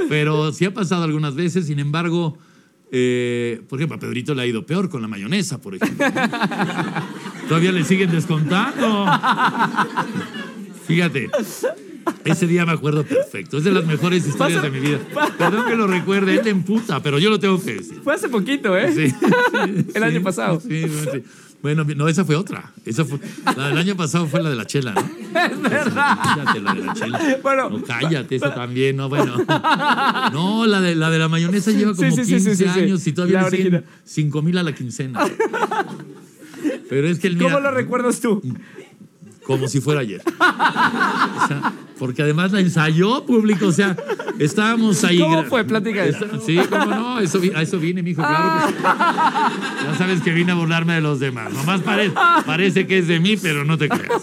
[0.10, 2.38] Pero sí ha pasado algunas veces, sin embargo,
[2.92, 6.06] eh, por ejemplo, a Pedrito le ha ido peor con la mayonesa, por ejemplo.
[7.48, 9.08] Todavía le siguen descontando.
[10.86, 11.30] Fíjate.
[12.26, 13.58] Ese día me acuerdo perfecto.
[13.58, 15.00] Es de las mejores historias de mi vida.
[15.38, 18.02] Perdón que lo recuerde, él te emputa, pero yo lo tengo que decir.
[18.04, 18.92] Fue hace poquito, ¿eh?
[18.94, 20.60] Sí, sí, El año pasado.
[20.60, 21.24] Sí, sí.
[21.62, 22.72] Bueno, no, esa fue otra.
[22.86, 23.20] Esa fue,
[23.56, 25.02] la del año pasado fue la de la chela, ¿no?
[25.42, 26.18] Es verdad.
[26.24, 27.40] Cállate, la de la chela.
[27.44, 27.70] Bueno.
[27.70, 29.38] No, cállate, esa también, no, bueno.
[30.34, 33.06] No, la de la, de la mayonesa lleva como Sí, sí, sí, 15 sí, años
[33.06, 33.86] y todavía siguen original.
[34.04, 35.20] 5 mil a la quincena.
[36.90, 38.42] Pero es que el ¿Cómo mira, lo recuerdas tú?
[39.52, 40.22] Como si fuera ayer.
[40.26, 43.96] O sea, porque además la ensayó público, o sea,
[44.40, 45.20] estábamos ahí.
[45.20, 45.64] ¿Cómo fue?
[45.64, 46.26] Platica eso.
[46.26, 48.80] Está- Sí, cómo no, eso, a eso vine, mijo, claro que sí.
[48.84, 51.54] Ya sabes que vine a burlarme de los demás.
[51.54, 52.12] Nomás pare-
[52.46, 54.22] parece que es de mí, pero no te creas.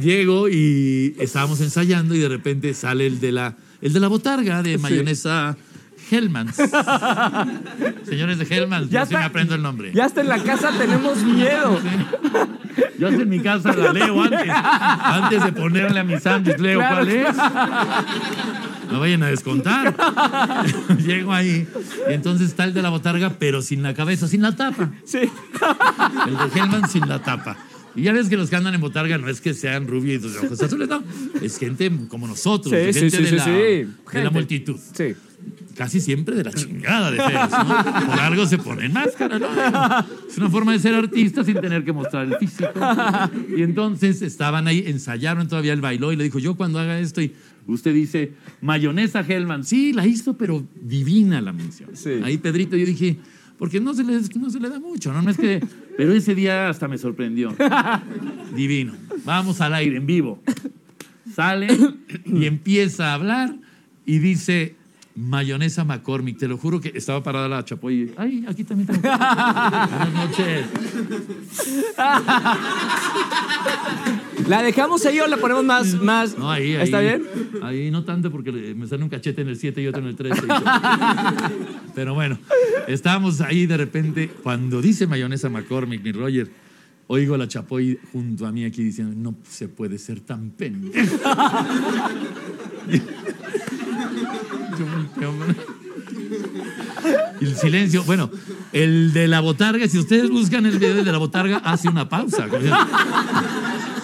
[0.00, 4.62] Llego y estábamos ensayando y de repente sale el de la, el de la botarga
[4.62, 5.56] de mayonesa
[6.10, 6.56] Hellmans.
[8.04, 9.92] Señores de Hellmans, Ya ya sí me aprendo el nombre.
[9.94, 11.80] Ya hasta en la casa tenemos miedo.
[12.98, 14.48] Yo hasta en mi casa la leo antes.
[14.50, 17.36] Antes de ponerle a mi sándwich, leo Claro, cuál es.
[18.90, 19.94] No vayan a descontar.
[21.06, 21.66] Llego ahí.
[22.08, 24.90] Y entonces está el de la botarga, pero sin la cabeza, sin la tapa.
[25.04, 25.18] Sí.
[25.18, 27.56] El de Hellman sin la tapa.
[27.94, 30.38] Y ya ves que los que andan en botarga no es que sean rubios de
[30.46, 31.02] ojos azules, no.
[31.40, 33.50] Es gente como nosotros, Sí, sí, gente sí, de, sí, la, sí.
[33.50, 34.30] de la Gente.
[34.30, 34.76] multitud.
[34.92, 35.14] Sí.
[35.76, 38.06] Casi siempre de la chingada de feos, ¿no?
[38.06, 39.46] Por algo se ponen máscara, ¿no?
[40.28, 42.70] Es una forma de ser artista sin tener que mostrar el físico.
[43.54, 47.20] Y entonces estaban ahí, ensayaron todavía el bailó y le dijo, yo cuando haga esto
[47.20, 47.34] y
[47.66, 49.64] usted dice, mayonesa Hellman.
[49.64, 51.90] Sí, la hizo, pero divina la mención.
[51.92, 52.20] Sí.
[52.24, 53.18] Ahí Pedrito, yo dije,
[53.58, 55.20] porque no se, le, no se le da mucho, ¿no?
[55.20, 55.62] No es que...
[55.96, 57.54] Pero ese día hasta me sorprendió.
[58.54, 58.94] Divino.
[59.24, 60.42] Vamos al aire, en vivo.
[61.34, 61.68] Sale
[62.24, 63.54] y empieza a hablar
[64.04, 64.74] y dice
[65.16, 66.38] mayonesa McCormick.
[66.38, 67.94] Te lo juro que estaba parada la chapoy.
[68.02, 69.00] y, Ay, aquí también tengo.
[69.08, 70.66] Buenas noches.
[74.48, 75.94] ¿La dejamos ahí o la ponemos más?
[75.94, 76.38] más...
[76.38, 76.84] No, ahí, ahí.
[76.84, 77.24] ¿Está bien?
[77.62, 80.16] Ahí no tanto porque me sale un cachete en el 7 y otro en el
[80.16, 80.42] 13.
[81.94, 82.38] Pero bueno,
[82.86, 84.28] estábamos ahí de repente.
[84.42, 86.48] Cuando dice mayonesa McCormick, mi Roger,
[87.08, 91.16] oigo a la chapoy junto a mí aquí diciendo, no se puede ser tan pendejo.
[97.40, 98.30] El silencio, bueno,
[98.72, 102.46] el de la botarga, si ustedes buscan el video de la botarga, hace una pausa.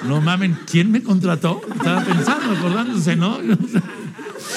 [0.06, 1.61] No mamen, ¿quién me contrató?
[1.74, 3.38] Estaba pensando, acordándose, ¿no?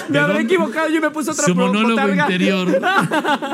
[0.10, 2.24] Me habré dónde- equivocado, yo me puse otra Su monólogo botarga.
[2.24, 2.82] interior.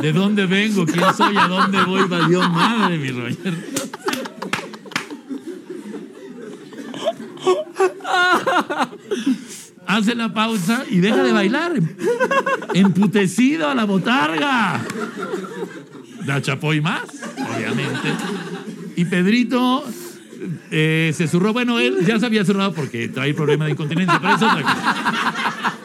[0.01, 0.85] ¿De dónde vengo?
[0.85, 1.37] ¿Quién soy?
[1.37, 2.03] ¿A dónde voy?
[2.07, 3.53] Valió madre, mi Roger.
[9.91, 11.73] Hace la pausa y deja de bailar.
[12.73, 14.81] Emputecido a la botarga.
[16.25, 17.01] La chapoy más,
[17.37, 18.07] obviamente.
[18.95, 19.83] Y Pedrito
[20.71, 21.51] eh, se zurró.
[21.51, 24.63] Bueno, él ya se había zurrado porque trae problema de incontinencia, pero eso es otra
[24.63, 25.75] cosa.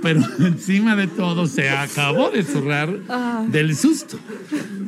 [0.00, 2.96] Pero encima de todo se acabó de zurrar
[3.48, 4.20] del susto.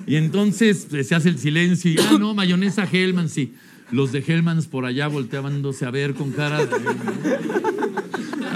[0.06, 3.54] Y entonces eh, se hace el silencio y, ah, no, mayonesa Hellman, sí.
[3.90, 7.75] Los de Hellmans por allá volteándose a ver con cara de...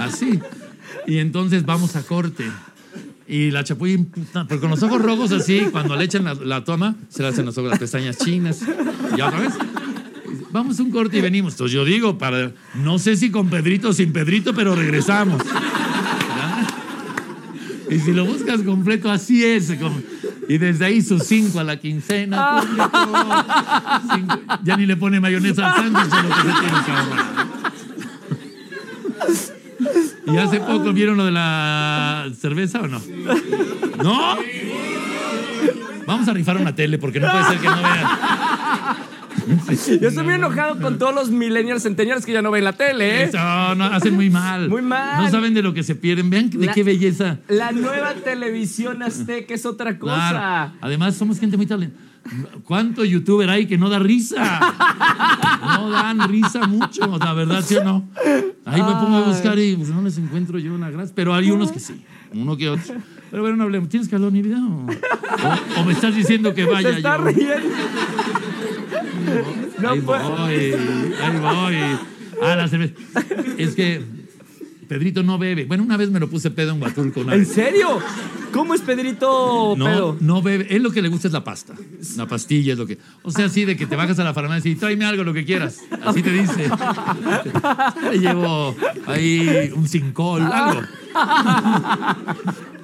[0.05, 0.39] Así.
[1.07, 2.45] Y entonces vamos a corte.
[3.27, 6.63] Y la chapuya, puta, pero con los ojos rojos así, cuando le echan la, la
[6.65, 8.59] toma, se le hacen los ojos, las pestañas chinas.
[9.17, 9.53] Y otra vez,
[10.51, 11.53] vamos a un corte y venimos.
[11.53, 15.41] Entonces yo digo, para, no sé si con Pedrito o sin Pedrito, pero regresamos.
[15.45, 16.67] ¿Ya?
[17.95, 19.71] Y si lo buscas completo, así es.
[20.49, 22.59] y desde ahí sus cinco a la quincena.
[22.61, 22.89] público,
[24.13, 27.50] cinco- ya ni le pone mayonesa al sándwich, lo que se tiene que ahorrar.
[30.25, 33.01] ¿Y hace poco vieron lo de la cerveza o no?
[34.03, 34.37] ¿No?
[36.05, 38.07] Vamos a rifar una tele porque no puede ser que no vean.
[40.01, 43.23] Yo estoy muy enojado con todos los millennials, centennials que ya no ven la tele,
[43.23, 43.29] ¿eh?
[43.33, 44.69] No, no, hacen muy mal.
[44.69, 45.23] Muy mal.
[45.23, 46.29] No saben de lo que se pierden.
[46.29, 47.39] Vean de La- qué belleza.
[47.47, 50.29] La nueva televisión azteca es otra cosa.
[50.29, 50.71] Claro.
[50.81, 52.01] Además, somos gente muy talentosa.
[52.65, 54.59] ¿Cuánto youtuber hay que no da risa?
[55.63, 58.07] No dan risa mucho, la verdad, ¿sí o no?
[58.65, 61.49] Ahí me pongo a buscar y pues, no les encuentro yo una gracia, pero hay
[61.49, 61.99] unos que sí,
[62.33, 62.93] uno que otro.
[63.31, 63.89] Pero bueno, no hablemos.
[63.89, 64.59] ¿Tienes calor mi vida?
[65.77, 67.23] O me estás diciendo que vaya Se está yo?
[67.23, 67.55] riendo.
[69.79, 70.53] No ahí puede- voy,
[71.21, 71.75] ahí voy.
[72.43, 72.93] Ah, la cerveza.
[73.57, 74.01] Es que
[74.87, 75.65] Pedrito no bebe.
[75.65, 77.21] Bueno, una vez me lo puse pedo en Huatulco.
[77.21, 77.49] Una ¿En vez.
[77.53, 77.99] serio?
[78.51, 80.17] ¿Cómo es Pedrito No, pedo?
[80.19, 80.67] no bebe.
[80.75, 81.73] Él lo que le gusta es la pasta.
[82.17, 82.97] La pastilla es lo que.
[83.23, 85.45] O sea, así de que te bajas a la farmacia y tráeme algo, lo que
[85.45, 85.77] quieras.
[86.03, 86.69] Así te dice.
[88.11, 88.75] Le llevo
[89.07, 90.81] ahí un cincol, algo.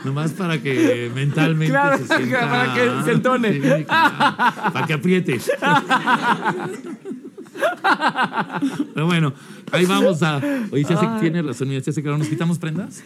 [0.03, 2.39] Nomás para que mentalmente Claro, se sienta.
[2.49, 3.53] para que se entone.
[3.53, 5.39] Sí, claro, para que apriete.
[8.93, 9.33] Pero bueno,
[9.71, 10.41] ahí vamos a.
[10.71, 13.03] Oye, se hace, tiene razón, mira, se hace que ahora nos quitamos prendas.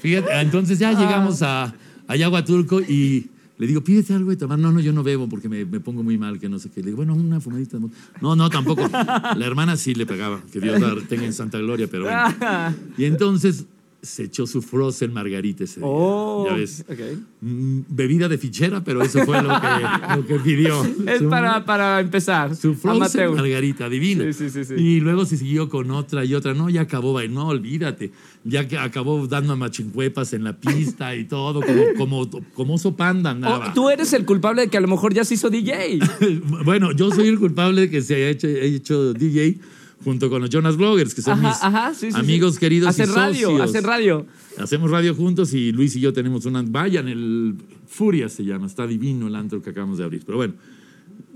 [0.00, 1.74] Fíjate, entonces ya llegamos a,
[2.08, 3.28] allá a Huatulco y
[3.58, 4.58] le digo, pídete algo de tomar.
[4.58, 6.80] No, no, yo no bebo porque me, me pongo muy mal, que no sé qué.
[6.80, 7.76] Le digo, bueno, una fumadita.
[7.76, 7.94] de mota".
[8.22, 8.88] No, no, tampoco.
[8.90, 12.74] La hermana sí le pegaba, que Dios la tenga en santa gloria, pero bueno.
[12.96, 13.66] Y entonces
[14.02, 15.88] se echó su frozen margarita ese día.
[15.88, 16.84] Oh, ya ves.
[16.88, 16.98] ok.
[17.42, 19.66] Mm, Bebida de fichera, pero eso fue lo que,
[20.16, 20.82] lo que pidió.
[21.06, 22.56] Es Su- para, para empezar.
[22.56, 23.30] su frozen Amateur.
[23.36, 24.32] margarita divina.
[24.32, 24.74] Sí, sí, sí.
[24.74, 26.54] Y luego se siguió con otra y otra.
[26.54, 28.10] No, ya acabó, no, olvídate.
[28.44, 32.96] Ya que acabó dando a machincuepas en la pista y todo, como, como, como oso
[32.96, 33.74] panda Oh, andaba.
[33.74, 35.98] tú eres el culpable de que a lo mejor ya se hizo DJ.
[36.64, 39.58] bueno, yo soy el culpable de que se haya hecho, haya hecho DJ
[40.04, 42.18] junto con los Jonas Bloggers, que son Ajá, mis ajá, sí, sí, sí.
[42.18, 43.68] amigos queridos Hacen y radio, socios.
[43.70, 44.26] hacen radio.
[44.58, 46.62] Hacemos radio juntos y Luis y yo tenemos una...
[46.62, 47.54] Vayan, el
[47.86, 50.22] Furia se llama, está divino el antro que acabamos de abrir.
[50.24, 50.54] Pero bueno,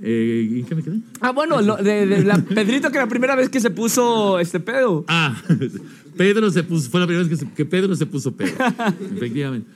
[0.03, 0.99] eh, ¿en qué me quedé?
[1.21, 4.61] Ah, bueno, lo- de, de la Pedrito que la primera vez que se puso este
[4.61, 5.05] pedo.
[5.09, 5.41] Ah,
[6.17, 8.55] Pedro se puso, fue la primera vez que, se- que Pedro se puso pedo,
[9.17, 9.69] efectivamente.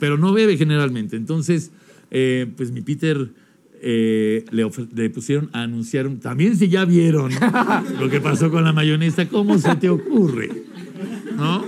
[0.00, 1.16] Pero no bebe generalmente.
[1.16, 1.70] Entonces,
[2.10, 3.30] eh, pues mi Peter
[3.86, 7.30] eh, le, le pusieron a anunciar, un- también si ya vieron
[8.00, 10.48] lo que pasó con la mayonesa, ¿cómo se te ocurre?
[11.36, 11.64] ¿No?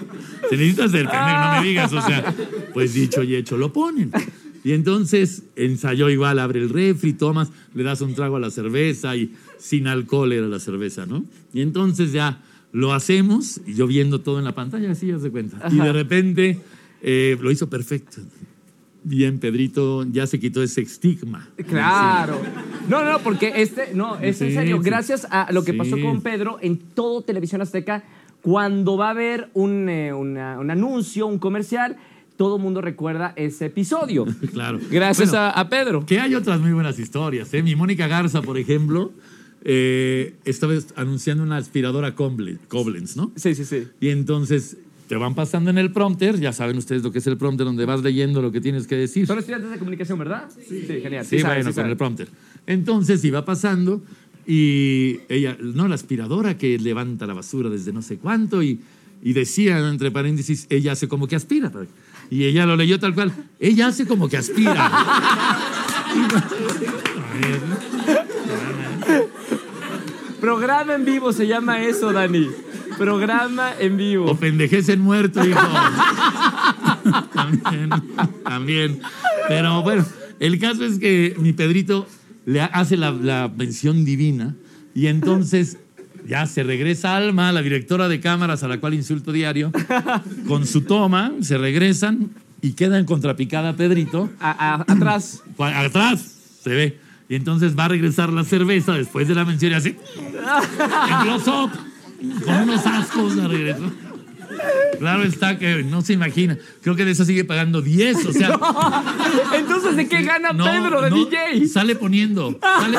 [0.48, 2.35] Se necesita ser pendejo, no me digas, o sea,
[2.72, 4.11] pues dicho y hecho, lo ponen.
[4.64, 9.14] Y entonces ensayó igual, abre el refri, tomas, le das un trago a la cerveza
[9.14, 11.24] y sin alcohol era la cerveza, ¿no?
[11.52, 12.40] Y entonces ya
[12.72, 15.68] lo hacemos y yo viendo todo en la pantalla, así ya se cuenta.
[15.70, 16.59] Y de repente
[17.02, 18.18] eh, lo hizo perfecto.
[19.09, 21.49] Bien, Pedrito ya se quitó ese estigma.
[21.69, 22.40] Claro.
[22.88, 24.81] No, no, porque este, no, es en serio.
[24.83, 25.79] Gracias a lo que Sí.
[25.79, 28.03] pasó con Pedro en todo Televisión Azteca,
[28.42, 31.97] cuando va a haber un, eh, una- un anuncio, un comercial,
[32.37, 34.25] todo el mundo recuerda ese episodio.
[34.53, 34.81] Claro.
[34.90, 36.05] Gracias Bueno, a, a Pedro.
[36.05, 37.55] Que hay otras muy buenas historias.
[37.55, 37.62] ¿eh?
[37.62, 39.12] Mi Mónica Garza, por ejemplo,
[39.62, 43.31] eh, estaba anunciando una aspiradora Koblenz, ¿no?
[43.37, 43.87] Sí, sí, sí.
[44.01, 47.37] Y entonces te van pasando en el prompter, ya saben ustedes lo que es el
[47.37, 49.27] prompter, donde vas leyendo lo que tienes que decir.
[49.27, 50.49] Son estudiantes de comunicación, ¿verdad?
[50.51, 51.25] Sí, genial.
[51.25, 52.29] Sí, saben, bueno, sí con el prompter.
[52.66, 54.03] Entonces iba pasando
[54.47, 58.81] y ella, no, la aspiradora que levanta la basura desde no sé cuánto y,
[59.23, 61.71] y decía, entre paréntesis, ella hace como que aspira.
[62.31, 64.90] Y ella lo leyó tal cual, ella hace como que aspira.
[70.40, 72.65] Programa en vivo se llama eso, Dani.
[72.99, 74.37] Programa en o vivo.
[74.37, 75.59] pendejez en muerto, hijo.
[77.35, 77.91] también,
[78.45, 79.01] también.
[79.49, 80.05] Pero bueno,
[80.41, 82.07] el caso es que mi Pedrito
[82.45, 84.55] le hace la, la mención divina
[84.95, 85.79] y entonces
[86.27, 89.71] ya se regresa Alma, la directora de cámaras a la cual insulto diario,
[90.49, 92.31] con su toma, se regresan
[92.63, 94.31] y queda en contrapicada Pedrito.
[94.41, 95.43] A- a- atrás.
[95.59, 96.99] Atrás se ve.
[97.29, 101.71] Y entonces va a regresar la cerveza después de la mención y así, en close-up,
[102.45, 103.91] con unos ascos la regresó.
[104.99, 106.57] Claro está que no se imagina.
[106.81, 108.59] Creo que de eso sigue pagando 10, o sea...
[109.55, 111.67] Entonces, ¿de qué gana No, Pedro de no, DJ?
[111.69, 112.59] Sale poniendo.
[112.62, 112.97] sale-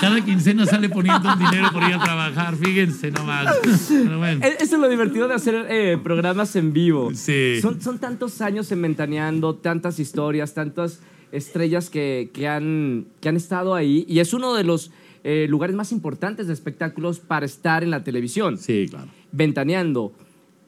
[0.00, 2.56] cada quincena sale poniendo un dinero por ir a trabajar.
[2.56, 3.54] Fíjense nomás.
[3.88, 4.44] Pero bueno.
[4.44, 7.12] E- Eso es lo divertido de hacer eh, programas en vivo.
[7.14, 7.60] Sí.
[7.62, 11.00] Son, son tantos años en Ventaneando, tantas historias, tantas
[11.32, 14.04] estrellas que, que han, que han estado ahí.
[14.08, 14.90] Y es uno de los
[15.24, 18.58] eh, lugares más importantes de espectáculos para estar en la televisión.
[18.58, 19.08] Sí, claro.
[19.32, 20.12] Ventaneando.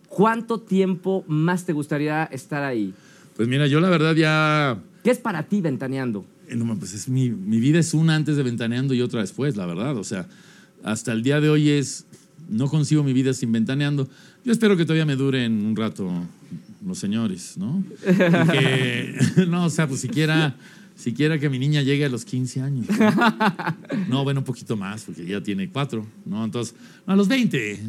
[0.08, 2.92] ¿Cuánto tiempo más te gustaría estar ahí?
[3.36, 4.78] Pues mira, yo la verdad ya.
[5.04, 6.24] ¿Qué es para ti Ventaneando?
[6.48, 9.56] eh, no, pues es mi, mi vida es una antes de ventaneando y otra después,
[9.56, 9.96] la verdad.
[9.96, 10.26] O sea,
[10.82, 12.06] hasta el día de hoy es.
[12.48, 14.08] No consigo mi vida sin ventaneando.
[14.44, 16.10] Yo espero que todavía me duren un rato
[16.84, 17.84] los señores, ¿no?
[18.50, 19.14] Que-
[19.48, 20.56] no, o sea, pues siquiera,
[21.00, 22.86] siquiera que mi niña llegue a los 15 años.
[22.88, 26.44] No, No, bueno, un poquito más, porque ya tiene cuatro, ¿no?
[26.44, 26.74] Entonces,
[27.06, 27.80] a los 20.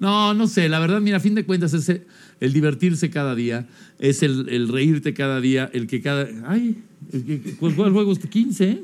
[0.00, 2.02] No, no sé, la verdad, mira, a fin de cuentas es el,
[2.40, 6.28] el divertirse cada día, es el, el reírte cada día, el que cada...
[6.46, 8.18] Ay, el que- ¿cuál, juego es?
[8.18, 8.82] 15, ¿eh?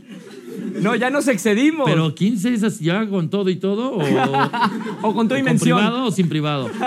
[0.82, 1.88] No, ya nos excedimos.
[1.90, 4.02] Pero 15 es ya con todo y todo, o,
[5.02, 5.78] o con tu o con dimensión.
[5.78, 6.70] privado o sin privado.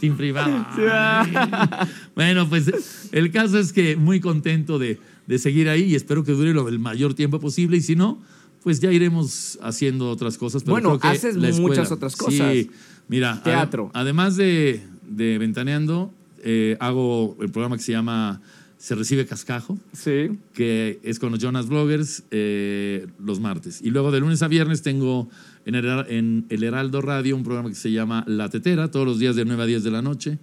[0.00, 0.66] sin privado.
[2.14, 6.32] Bueno, pues el caso es que muy contento de, de seguir ahí y espero que
[6.32, 8.18] dure lo, el mayor tiempo posible y si no,
[8.62, 10.62] pues ya iremos haciendo otras cosas.
[10.62, 12.52] Pero Bueno, creo que haces la muchas otras cosas.
[12.52, 12.70] Sí,
[13.08, 13.90] mira, Teatro.
[13.92, 16.12] ade- además de, de Ventaneando,
[16.44, 18.40] eh, hago el programa que se llama
[18.84, 20.28] Se Recibe Cascajo Sí.
[20.52, 23.80] que es con los Jonas Bloggers eh, los martes.
[23.80, 25.30] Y luego de lunes a viernes tengo
[25.64, 29.18] en el, en el Heraldo Radio un programa que se llama La Tetera, todos los
[29.18, 30.38] días de 9 a 10 de la noche.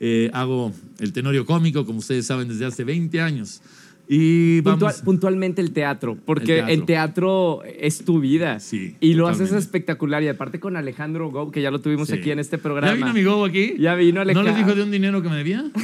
[0.00, 3.60] Eh, hago el tenorio cómico, como ustedes saben, desde hace 20 años.
[4.08, 4.80] Y vamos...
[4.82, 6.74] Puntual- puntualmente el teatro, porque El teatro.
[6.74, 8.60] el teatro es tu vida.
[8.60, 10.22] Sí, Y lo haces espectacular.
[10.22, 12.14] Y aparte con Alejandro Go, que ya lo tuvimos Sí.
[12.16, 12.92] aquí en este programa.
[12.92, 13.74] ¿Ya vino mi Go aquí?
[13.78, 14.52] Ya vino ¿No Alejandro.
[14.52, 15.64] les dijo de un dinero que me debía?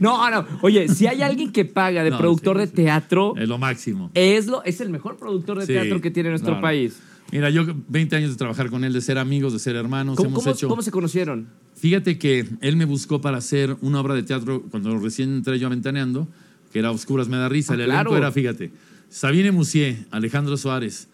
[0.00, 0.46] No, No, no.
[0.62, 2.72] Oye, si hay alguien que paga de No, productor sí, de sí.
[2.74, 4.10] teatro, es lo máximo.
[4.14, 6.62] es, lo, es el mejor productor de teatro que tiene nuestro claro.
[6.62, 7.00] país.
[7.32, 10.28] Mira, yo 20 años de trabajar con él, de ser amigos, de ser hermanos, ¿Cómo,
[10.28, 10.68] hemos cómo- hecho...
[10.68, 11.48] cómo se conocieron?
[11.74, 15.66] Fíjate que él me buscó para hacer una obra de teatro cuando recién entré yo
[15.66, 16.28] a Ventaneando,
[16.74, 17.72] que era Oscuras me da risa.
[17.72, 18.16] Ah, el elenco claro.
[18.16, 18.72] era, fíjate,
[19.08, 21.06] Sabine Musier, Alejandro Suárez,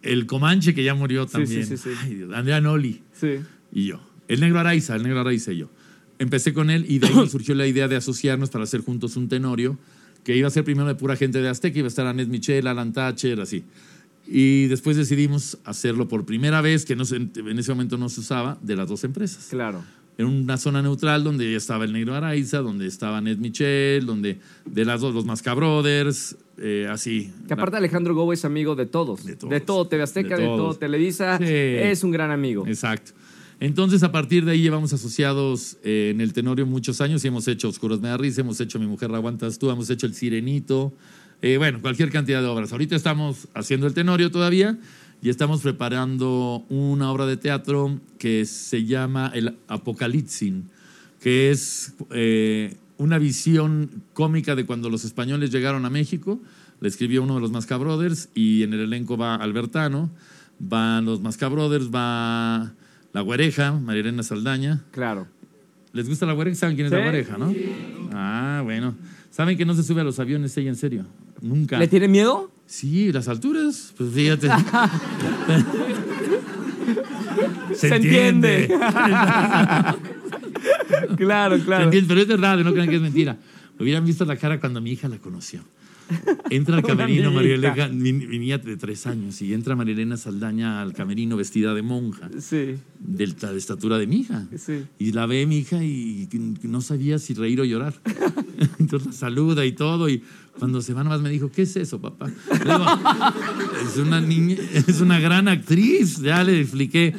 [0.00, 1.90] el Comanche que ya murió también, sí, sí, sí.
[2.02, 3.40] Ay, Dios, Andrea Noli Sí.
[3.72, 4.00] y yo.
[4.26, 5.70] El negro Araiza, el negro Araiza y yo.
[6.18, 9.28] Empecé con él y de ahí surgió la idea de asociarnos para hacer juntos un
[9.28, 9.78] tenorio
[10.24, 12.66] que iba a ser primero de pura gente de Azteca, iba a estar Anet Michel,
[12.66, 13.64] Alan Thatcher, así.
[14.26, 18.20] Y después decidimos hacerlo por primera vez, que no se- en ese momento no se
[18.20, 19.84] usaba, de las dos empresas Claro.
[20.18, 24.84] En una zona neutral donde estaba el Negro Araiza, donde estaba Ned Michel, donde de
[24.84, 27.32] las dos, los Masca Brothers, eh, así.
[27.48, 29.24] Que aparte Alejandro Go es amigo de todos.
[29.24, 29.64] De De, todos.
[29.64, 31.38] todo TV Azteca, De de, todo Televisa.
[31.38, 31.44] Sí.
[31.46, 32.66] Es un gran amigo.
[32.66, 33.12] Exacto.
[33.58, 37.46] Entonces, a partir de ahí llevamos asociados eh, en el Tenorio muchos años y hemos
[37.46, 40.14] hecho Oscuros Me da risa, hemos hecho Mi Mujer la Aguantas Tú, hemos hecho El
[40.14, 40.92] Sirenito,
[41.42, 42.72] eh, bueno, cualquier cantidad de obras.
[42.72, 44.78] Ahorita estamos haciendo el Tenorio todavía
[45.22, 50.68] y estamos preparando una obra de teatro que se llama El Apocalipsin,
[51.20, 56.40] que es eh, una visión cómica de cuando los españoles llegaron a México.
[56.80, 60.10] La escribió uno de los Masca Brothers y en el elenco va Albertano,
[60.58, 62.72] van los Masca Brothers, va
[63.12, 64.82] la Güereja, María Elena Saldaña.
[64.90, 65.28] Claro.
[65.92, 66.56] ¿Les gusta la Güereja?
[66.56, 66.96] ¿Saben quién es Sí.
[66.96, 67.54] la Güereja, no?
[68.12, 68.96] Ah, bueno.
[69.32, 71.06] ¿Saben que no se sube a los aviones ella en serio?
[71.40, 71.78] Nunca.
[71.78, 72.52] ¿Le tiene miedo?
[72.66, 74.48] Sí, las alturas, pues fíjate.
[77.74, 78.68] Se entiende.
[81.16, 81.84] Claro, ¿Se claro.
[81.84, 82.08] entiende?
[82.08, 83.36] Pero es verdad, no crean que es mentira.
[83.80, 85.60] Hubieran visto la cara cuando mi hija la conoció.
[86.50, 87.54] Entra al camerino María.
[87.54, 91.74] Elena, mi, mi niña de tres años, y entra María Elena Saldaña al camerino vestida
[91.74, 94.46] de monja, Sí, de la estatura de mi hija.
[94.56, 94.84] sí.
[94.98, 96.28] Y la ve mi hija y
[96.62, 97.94] no sabía si reír o llorar.
[98.78, 100.08] Entonces la saluda y todo.
[100.08, 100.22] Y
[100.58, 102.26] cuando se va, nomás me dijo, ¿qué es eso, papá?
[102.28, 102.86] Digo,
[103.86, 106.18] es una niña, es una gran actriz.
[106.20, 107.14] Ya le expliqué.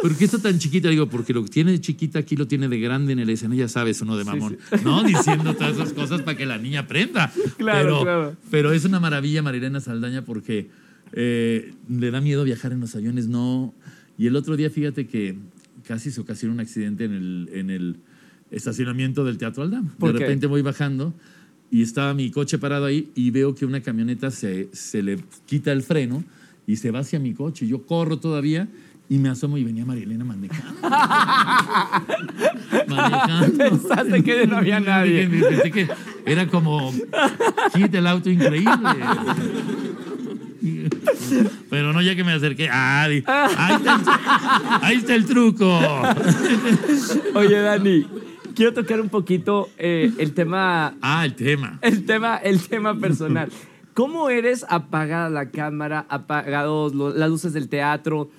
[0.00, 0.88] ¿Por qué está tan chiquita?
[0.88, 3.64] Digo, porque lo que tiene de chiquita aquí lo tiene de grande en el escenario,
[3.64, 4.58] ya sabes, uno de mamón.
[4.84, 5.02] ¿No?
[5.02, 7.32] Diciendo todas esas cosas para que la niña aprenda.
[7.56, 8.36] Claro, pero, claro.
[8.50, 10.68] Pero es una maravilla Marilena Saldaña porque
[11.12, 13.74] eh, le da miedo viajar en los aviones, no.
[14.16, 15.36] Y el otro día, fíjate que
[15.86, 17.96] casi se ocasionó un accidente en el, en el
[18.50, 19.92] estacionamiento del Teatro Aldama.
[19.98, 21.14] ¿Por de repente voy bajando
[21.70, 25.72] y estaba mi coche parado ahí y veo que una camioneta se, se le quita
[25.72, 26.24] el freno
[26.66, 27.66] y se va hacia mi coche.
[27.66, 28.68] Yo corro todavía
[29.08, 30.80] y me asomo y venía María Elena manejando.
[32.88, 33.56] manejando.
[33.56, 35.26] Pensaste que no había nadie.
[35.26, 35.88] Dije, Pensé que
[36.26, 36.92] era como
[37.74, 38.68] Hit el auto increíble.
[41.70, 42.68] Pero no, ya que me acerqué.
[42.70, 43.24] Ah, ahí,
[43.76, 44.02] está el,
[44.82, 45.80] ahí está el truco.
[47.34, 48.06] Oye, Dani,
[48.54, 51.78] quiero tocar un poquito eh, el tema Ah, el tema.
[51.82, 53.50] el tema, el tema personal.
[53.94, 58.30] ¿Cómo eres apagada la cámara, apagados las luces del teatro?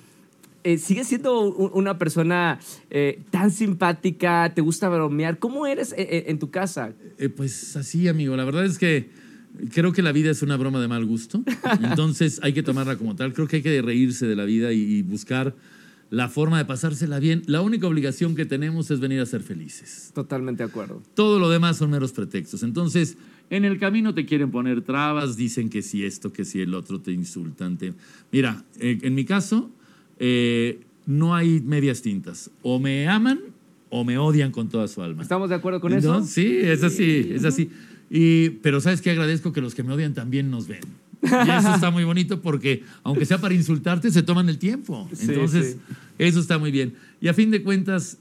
[0.62, 2.58] Eh, ¿Sigues siendo una persona
[2.90, 4.52] eh, tan simpática?
[4.54, 5.38] ¿Te gusta bromear?
[5.38, 6.92] ¿Cómo eres eh, eh, en tu casa?
[7.36, 8.36] Pues así, amigo.
[8.36, 9.08] La verdad es que
[9.72, 11.42] creo que la vida es una broma de mal gusto.
[11.82, 13.32] Entonces hay que tomarla como tal.
[13.32, 15.54] Creo que hay que reírse de la vida y, y buscar
[16.10, 17.42] la forma de pasársela bien.
[17.46, 20.10] La única obligación que tenemos es venir a ser felices.
[20.14, 21.02] Totalmente de acuerdo.
[21.14, 22.62] Todo lo demás son meros pretextos.
[22.64, 23.16] Entonces,
[23.48, 27.00] en el camino te quieren poner trabas, dicen que si esto, que si el otro,
[27.00, 27.78] te insultan.
[27.78, 27.94] te-
[28.32, 29.70] Mira, en mi caso,
[30.20, 32.50] eh, no hay medias tintas.
[32.62, 33.40] O me aman
[33.88, 35.22] o me odian con toda su alma.
[35.22, 35.98] ¿Estamos de acuerdo con ¿No?
[35.98, 36.22] eso?
[36.22, 37.70] Sí, es así, es así.
[38.08, 40.82] Y, pero sabes que agradezco que los que me odian también nos ven.
[41.22, 45.08] Y eso está muy bonito porque, aunque sea para insultarte, se toman el tiempo.
[45.12, 45.94] Sí, Entonces, sí.
[46.18, 46.94] eso está muy bien.
[47.20, 48.18] Y a fin de cuentas,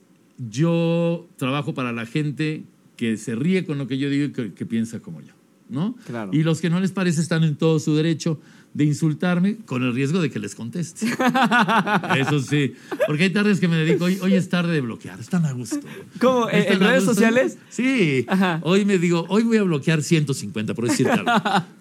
[0.49, 2.63] yo trabajo para la gente
[2.97, 5.33] que se ríe con lo que yo digo y que, que piensa como yo.
[5.69, 5.95] ¿no?
[6.05, 6.31] Claro.
[6.33, 8.39] Y los que no les parece están en todo su derecho
[8.73, 11.07] de insultarme con el riesgo de que les conteste.
[12.19, 12.73] Eso sí.
[13.07, 15.79] Porque hay tardes que me dedico, hoy, hoy es tarde de bloquear, están a gusto.
[16.19, 16.49] ¿Cómo?
[16.49, 17.13] ¿En- ¿Están en a redes gusto?
[17.15, 17.57] sociales?
[17.69, 18.25] Sí.
[18.27, 18.59] Ajá.
[18.63, 21.31] Hoy me digo, hoy voy a bloquear 150, por decirte algo.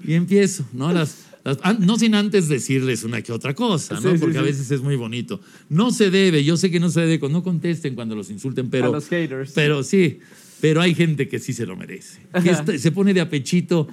[0.05, 0.93] Y empiezo, ¿no?
[0.93, 4.01] Las, las- no sin antes decirles una que otra cosa, ¿no?
[4.03, 4.47] Sí, sí, Porque a sí.
[4.47, 5.41] veces es muy bonito.
[5.69, 8.87] No se debe, yo sé que no se debe, no contesten cuando los insulten, pero...
[8.87, 9.53] A los haters.
[9.55, 10.21] Pero sí,
[10.61, 12.21] pero hay gente que sí se lo merece.
[12.43, 13.89] Que está- se pone de apechito,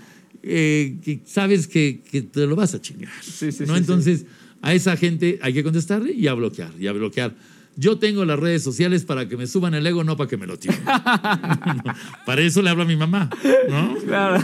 [0.46, 3.12] eh, que sabes que, que te lo vas a chingar.
[3.22, 3.74] Sí, sí, ¿no?
[3.74, 4.26] sí, Entonces,
[4.62, 7.34] a esa gente hay que contestarle y a bloquear, y a bloquear.
[7.78, 10.48] Yo tengo las redes sociales para que me suban el ego, no para que me
[10.48, 10.80] lo tiren.
[12.26, 13.30] para eso le hablo a mi mamá,
[13.70, 13.96] ¿no?
[14.06, 14.44] Claro.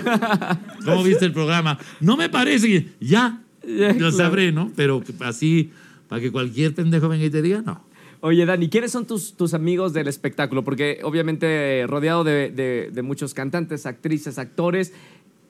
[0.85, 1.77] ¿Cómo viste el programa?
[1.99, 2.87] No me parece.
[2.99, 4.11] Ya, Ya, lo claro.
[4.11, 4.71] sabré, ¿no?
[4.75, 5.71] Pero así,
[6.09, 7.85] para que cualquier pendejo venga y te diga, no.
[8.23, 10.63] Oye, Dani, ¿quiénes son tus, tus amigos del espectáculo?
[10.63, 14.93] Porque obviamente rodeado de, de- de muchos cantantes, actrices, actores,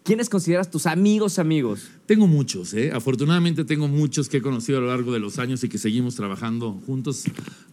[0.04, 1.90] ¿quiénes consideras tus amigos amigos?
[2.06, 2.92] Tengo muchos, ¿eh?
[2.94, 6.16] Afortunadamente tengo muchos que he conocido a lo largo de los años y que seguimos
[6.16, 7.24] trabajando juntos.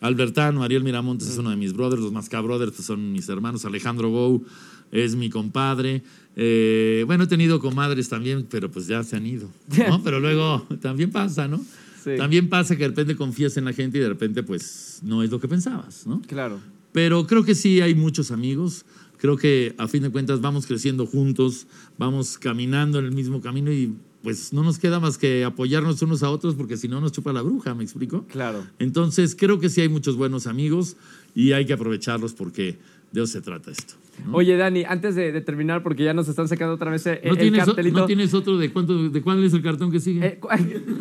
[0.00, 4.10] Albertano, Ariel Miramontes es uno de mis brothers, los Masca Brothers son mis hermanos, Alejandro
[4.10, 4.44] Bou
[4.92, 6.02] es mi compadre.
[6.36, 9.50] Eh, bueno, he tenido comadres también, pero pues ya se han ido,
[9.88, 10.02] ¿no?
[10.04, 11.58] Pero luego también pasa, ¿no?
[12.02, 12.12] Sí.
[12.16, 15.30] También pasa que de repente confías en la gente y de repente pues no es
[15.30, 16.22] lo que pensabas, ¿no?
[16.22, 16.60] Claro.
[16.92, 18.84] Pero creo que sí hay muchos amigos.
[19.18, 21.66] Creo que a fin de cuentas vamos creciendo juntos,
[21.98, 23.92] vamos caminando en el mismo camino y
[24.22, 27.32] pues no nos queda más que apoyarnos unos a otros porque si no nos chupa
[27.32, 28.24] la bruja, ¿me explico?
[28.28, 28.64] Claro.
[28.78, 30.96] Entonces creo que sí hay muchos buenos amigos
[31.34, 32.78] y hay que aprovecharlos porque
[33.12, 33.94] de eso se trata esto.
[34.26, 34.34] ¿no?
[34.36, 37.34] Oye, Dani, antes de, de terminar, porque ya nos están sacando otra vez el, ¿No,
[37.34, 37.98] el o- cartelito.
[38.00, 40.26] ¿No tienes otro de cuánto, de cuál es el cartón que sigue?
[40.26, 40.40] Eh,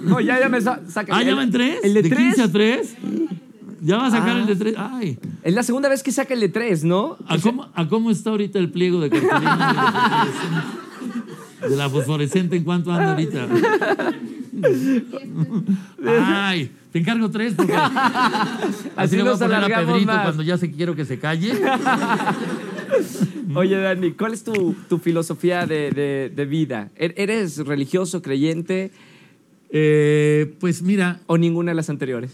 [0.03, 1.17] no, ya, ya me sa- saca.
[1.17, 1.79] ah, ¿ya van tres?
[1.83, 2.35] El de, ¿De tres.
[2.35, 2.95] 15 a 3?
[3.81, 4.39] ¿Ya va a sacar Ah.
[4.39, 4.75] el de 3?
[4.77, 5.19] Ay.
[5.43, 7.17] Es la segunda vez que saca el de tres, ¿no?
[7.27, 9.79] ¿A cómo, a cómo está ahorita el pliego de cartulina de la
[10.29, 11.69] fosforescente?
[11.69, 13.47] De la fosforescente, ¿en cuánto anda ahorita?
[16.05, 17.73] Ay, te encargo tres porque
[18.95, 20.23] así, le voy a poner a Pedrito más.
[20.23, 21.53] cuando ya se quiero que se calle.
[23.55, 26.89] Oye, Dani, ¿cuál es tu, tu filosofía de, de- de vida?
[26.95, 28.91] ¿E- ¿Eres religioso, creyente
[29.69, 32.31] Eh, pues mira, o ninguna de las anteriores?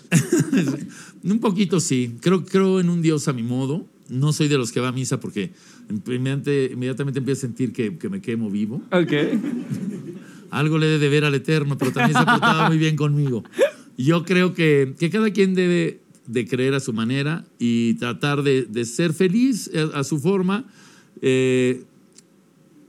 [1.24, 2.16] un poquito sí.
[2.22, 3.88] Creo, creo en un Dios a mi modo.
[4.10, 5.52] No soy de los que va a misa porque
[5.90, 8.82] inmediatamente, inmediatamente empiezo a sentir que, que me quemo vivo.
[8.92, 9.14] Ok.
[10.52, 13.44] Algo le he de ver al Eterno, pero también se ha portado muy bien conmigo.
[13.98, 18.64] Yo creo que, que cada quien debe de creer a su manera y tratar de,
[18.64, 20.66] de ser feliz a, a su forma.
[21.22, 21.84] eh,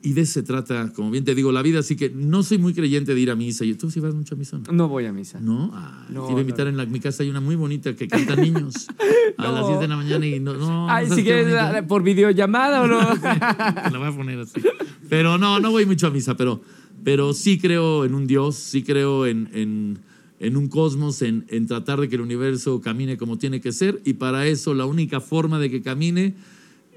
[0.04, 1.78] y de eso se trata, como bien te digo, la vida.
[1.80, 3.64] Así que no soy muy creyente de ir a misa.
[3.64, 4.58] ¿Y tú sí vas mucho a misa?
[4.58, 4.70] no?
[4.72, 5.40] No voy a misa.
[5.40, 6.70] No, Ay, No, te iba a invitar no.
[6.70, 8.86] en la, mi casa hay una muy bonita que canta niños
[9.38, 9.68] a las No.
[9.68, 12.98] 10 de la mañana y no, Ay, si quieres ah, por videollamada o no.
[13.24, 14.60] La voy a poner así.
[15.08, 16.60] Pero no, no voy mucho a misa, pero,
[17.02, 19.98] pero sí creo en un Dios, sí creo en, en,
[20.38, 24.02] en un cosmos, en, en tratar de que el universo camine como tiene que ser.
[24.04, 26.34] Y para eso la única forma de que camine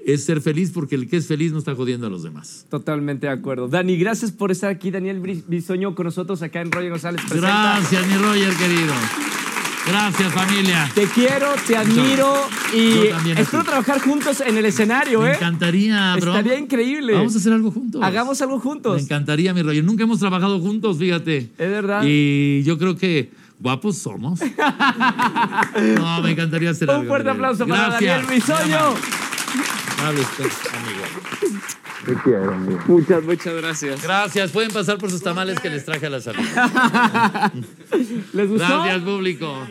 [0.08, 2.64] es ser feliz, porque el que es feliz no está jodiendo a los demás.
[2.70, 3.68] Totalmente de acuerdo.
[3.68, 4.90] Dani, gracias por estar aquí.
[4.90, 7.48] Daniel Bisoño con nosotros acá en Roger González Presenta.
[7.78, 8.94] Gracias, mi Roger querido.
[9.86, 10.90] Gracias, familia.
[10.94, 12.34] Te quiero, te admiro
[12.74, 15.34] y Yo espero trabajar juntos en el escenario, Me ¿eh?
[15.34, 16.36] encantaría, bro.
[16.36, 17.14] Estaría increíble.
[17.14, 18.02] Vamos a hacer algo juntos.
[18.02, 19.02] Hagamos algo Me juntos.
[19.02, 19.84] encantaría, mi Roger.
[19.84, 21.38] Nunca hemos trabajado juntos, fíjate.
[21.56, 22.02] Es verdad.
[22.04, 23.30] Y yo creo que
[23.60, 24.40] guapos somos.
[25.96, 27.02] No, me encantaría hacer algo.
[27.02, 28.26] Un fuerte aplauso para Gracias.
[28.26, 29.27] Daniel Bisoño.
[29.98, 30.08] Llama.
[30.08, 30.44] Hable usted,
[30.74, 31.04] amigo.
[32.06, 32.80] Te quiero, amigo.
[32.86, 34.02] Muchas, muchas gracias.
[34.02, 34.50] Gracias.
[34.50, 36.40] Pueden pasar por sus tamales que les traje a la salud.
[38.32, 38.66] ¿Les gustó?
[38.66, 39.66] Gracias, público.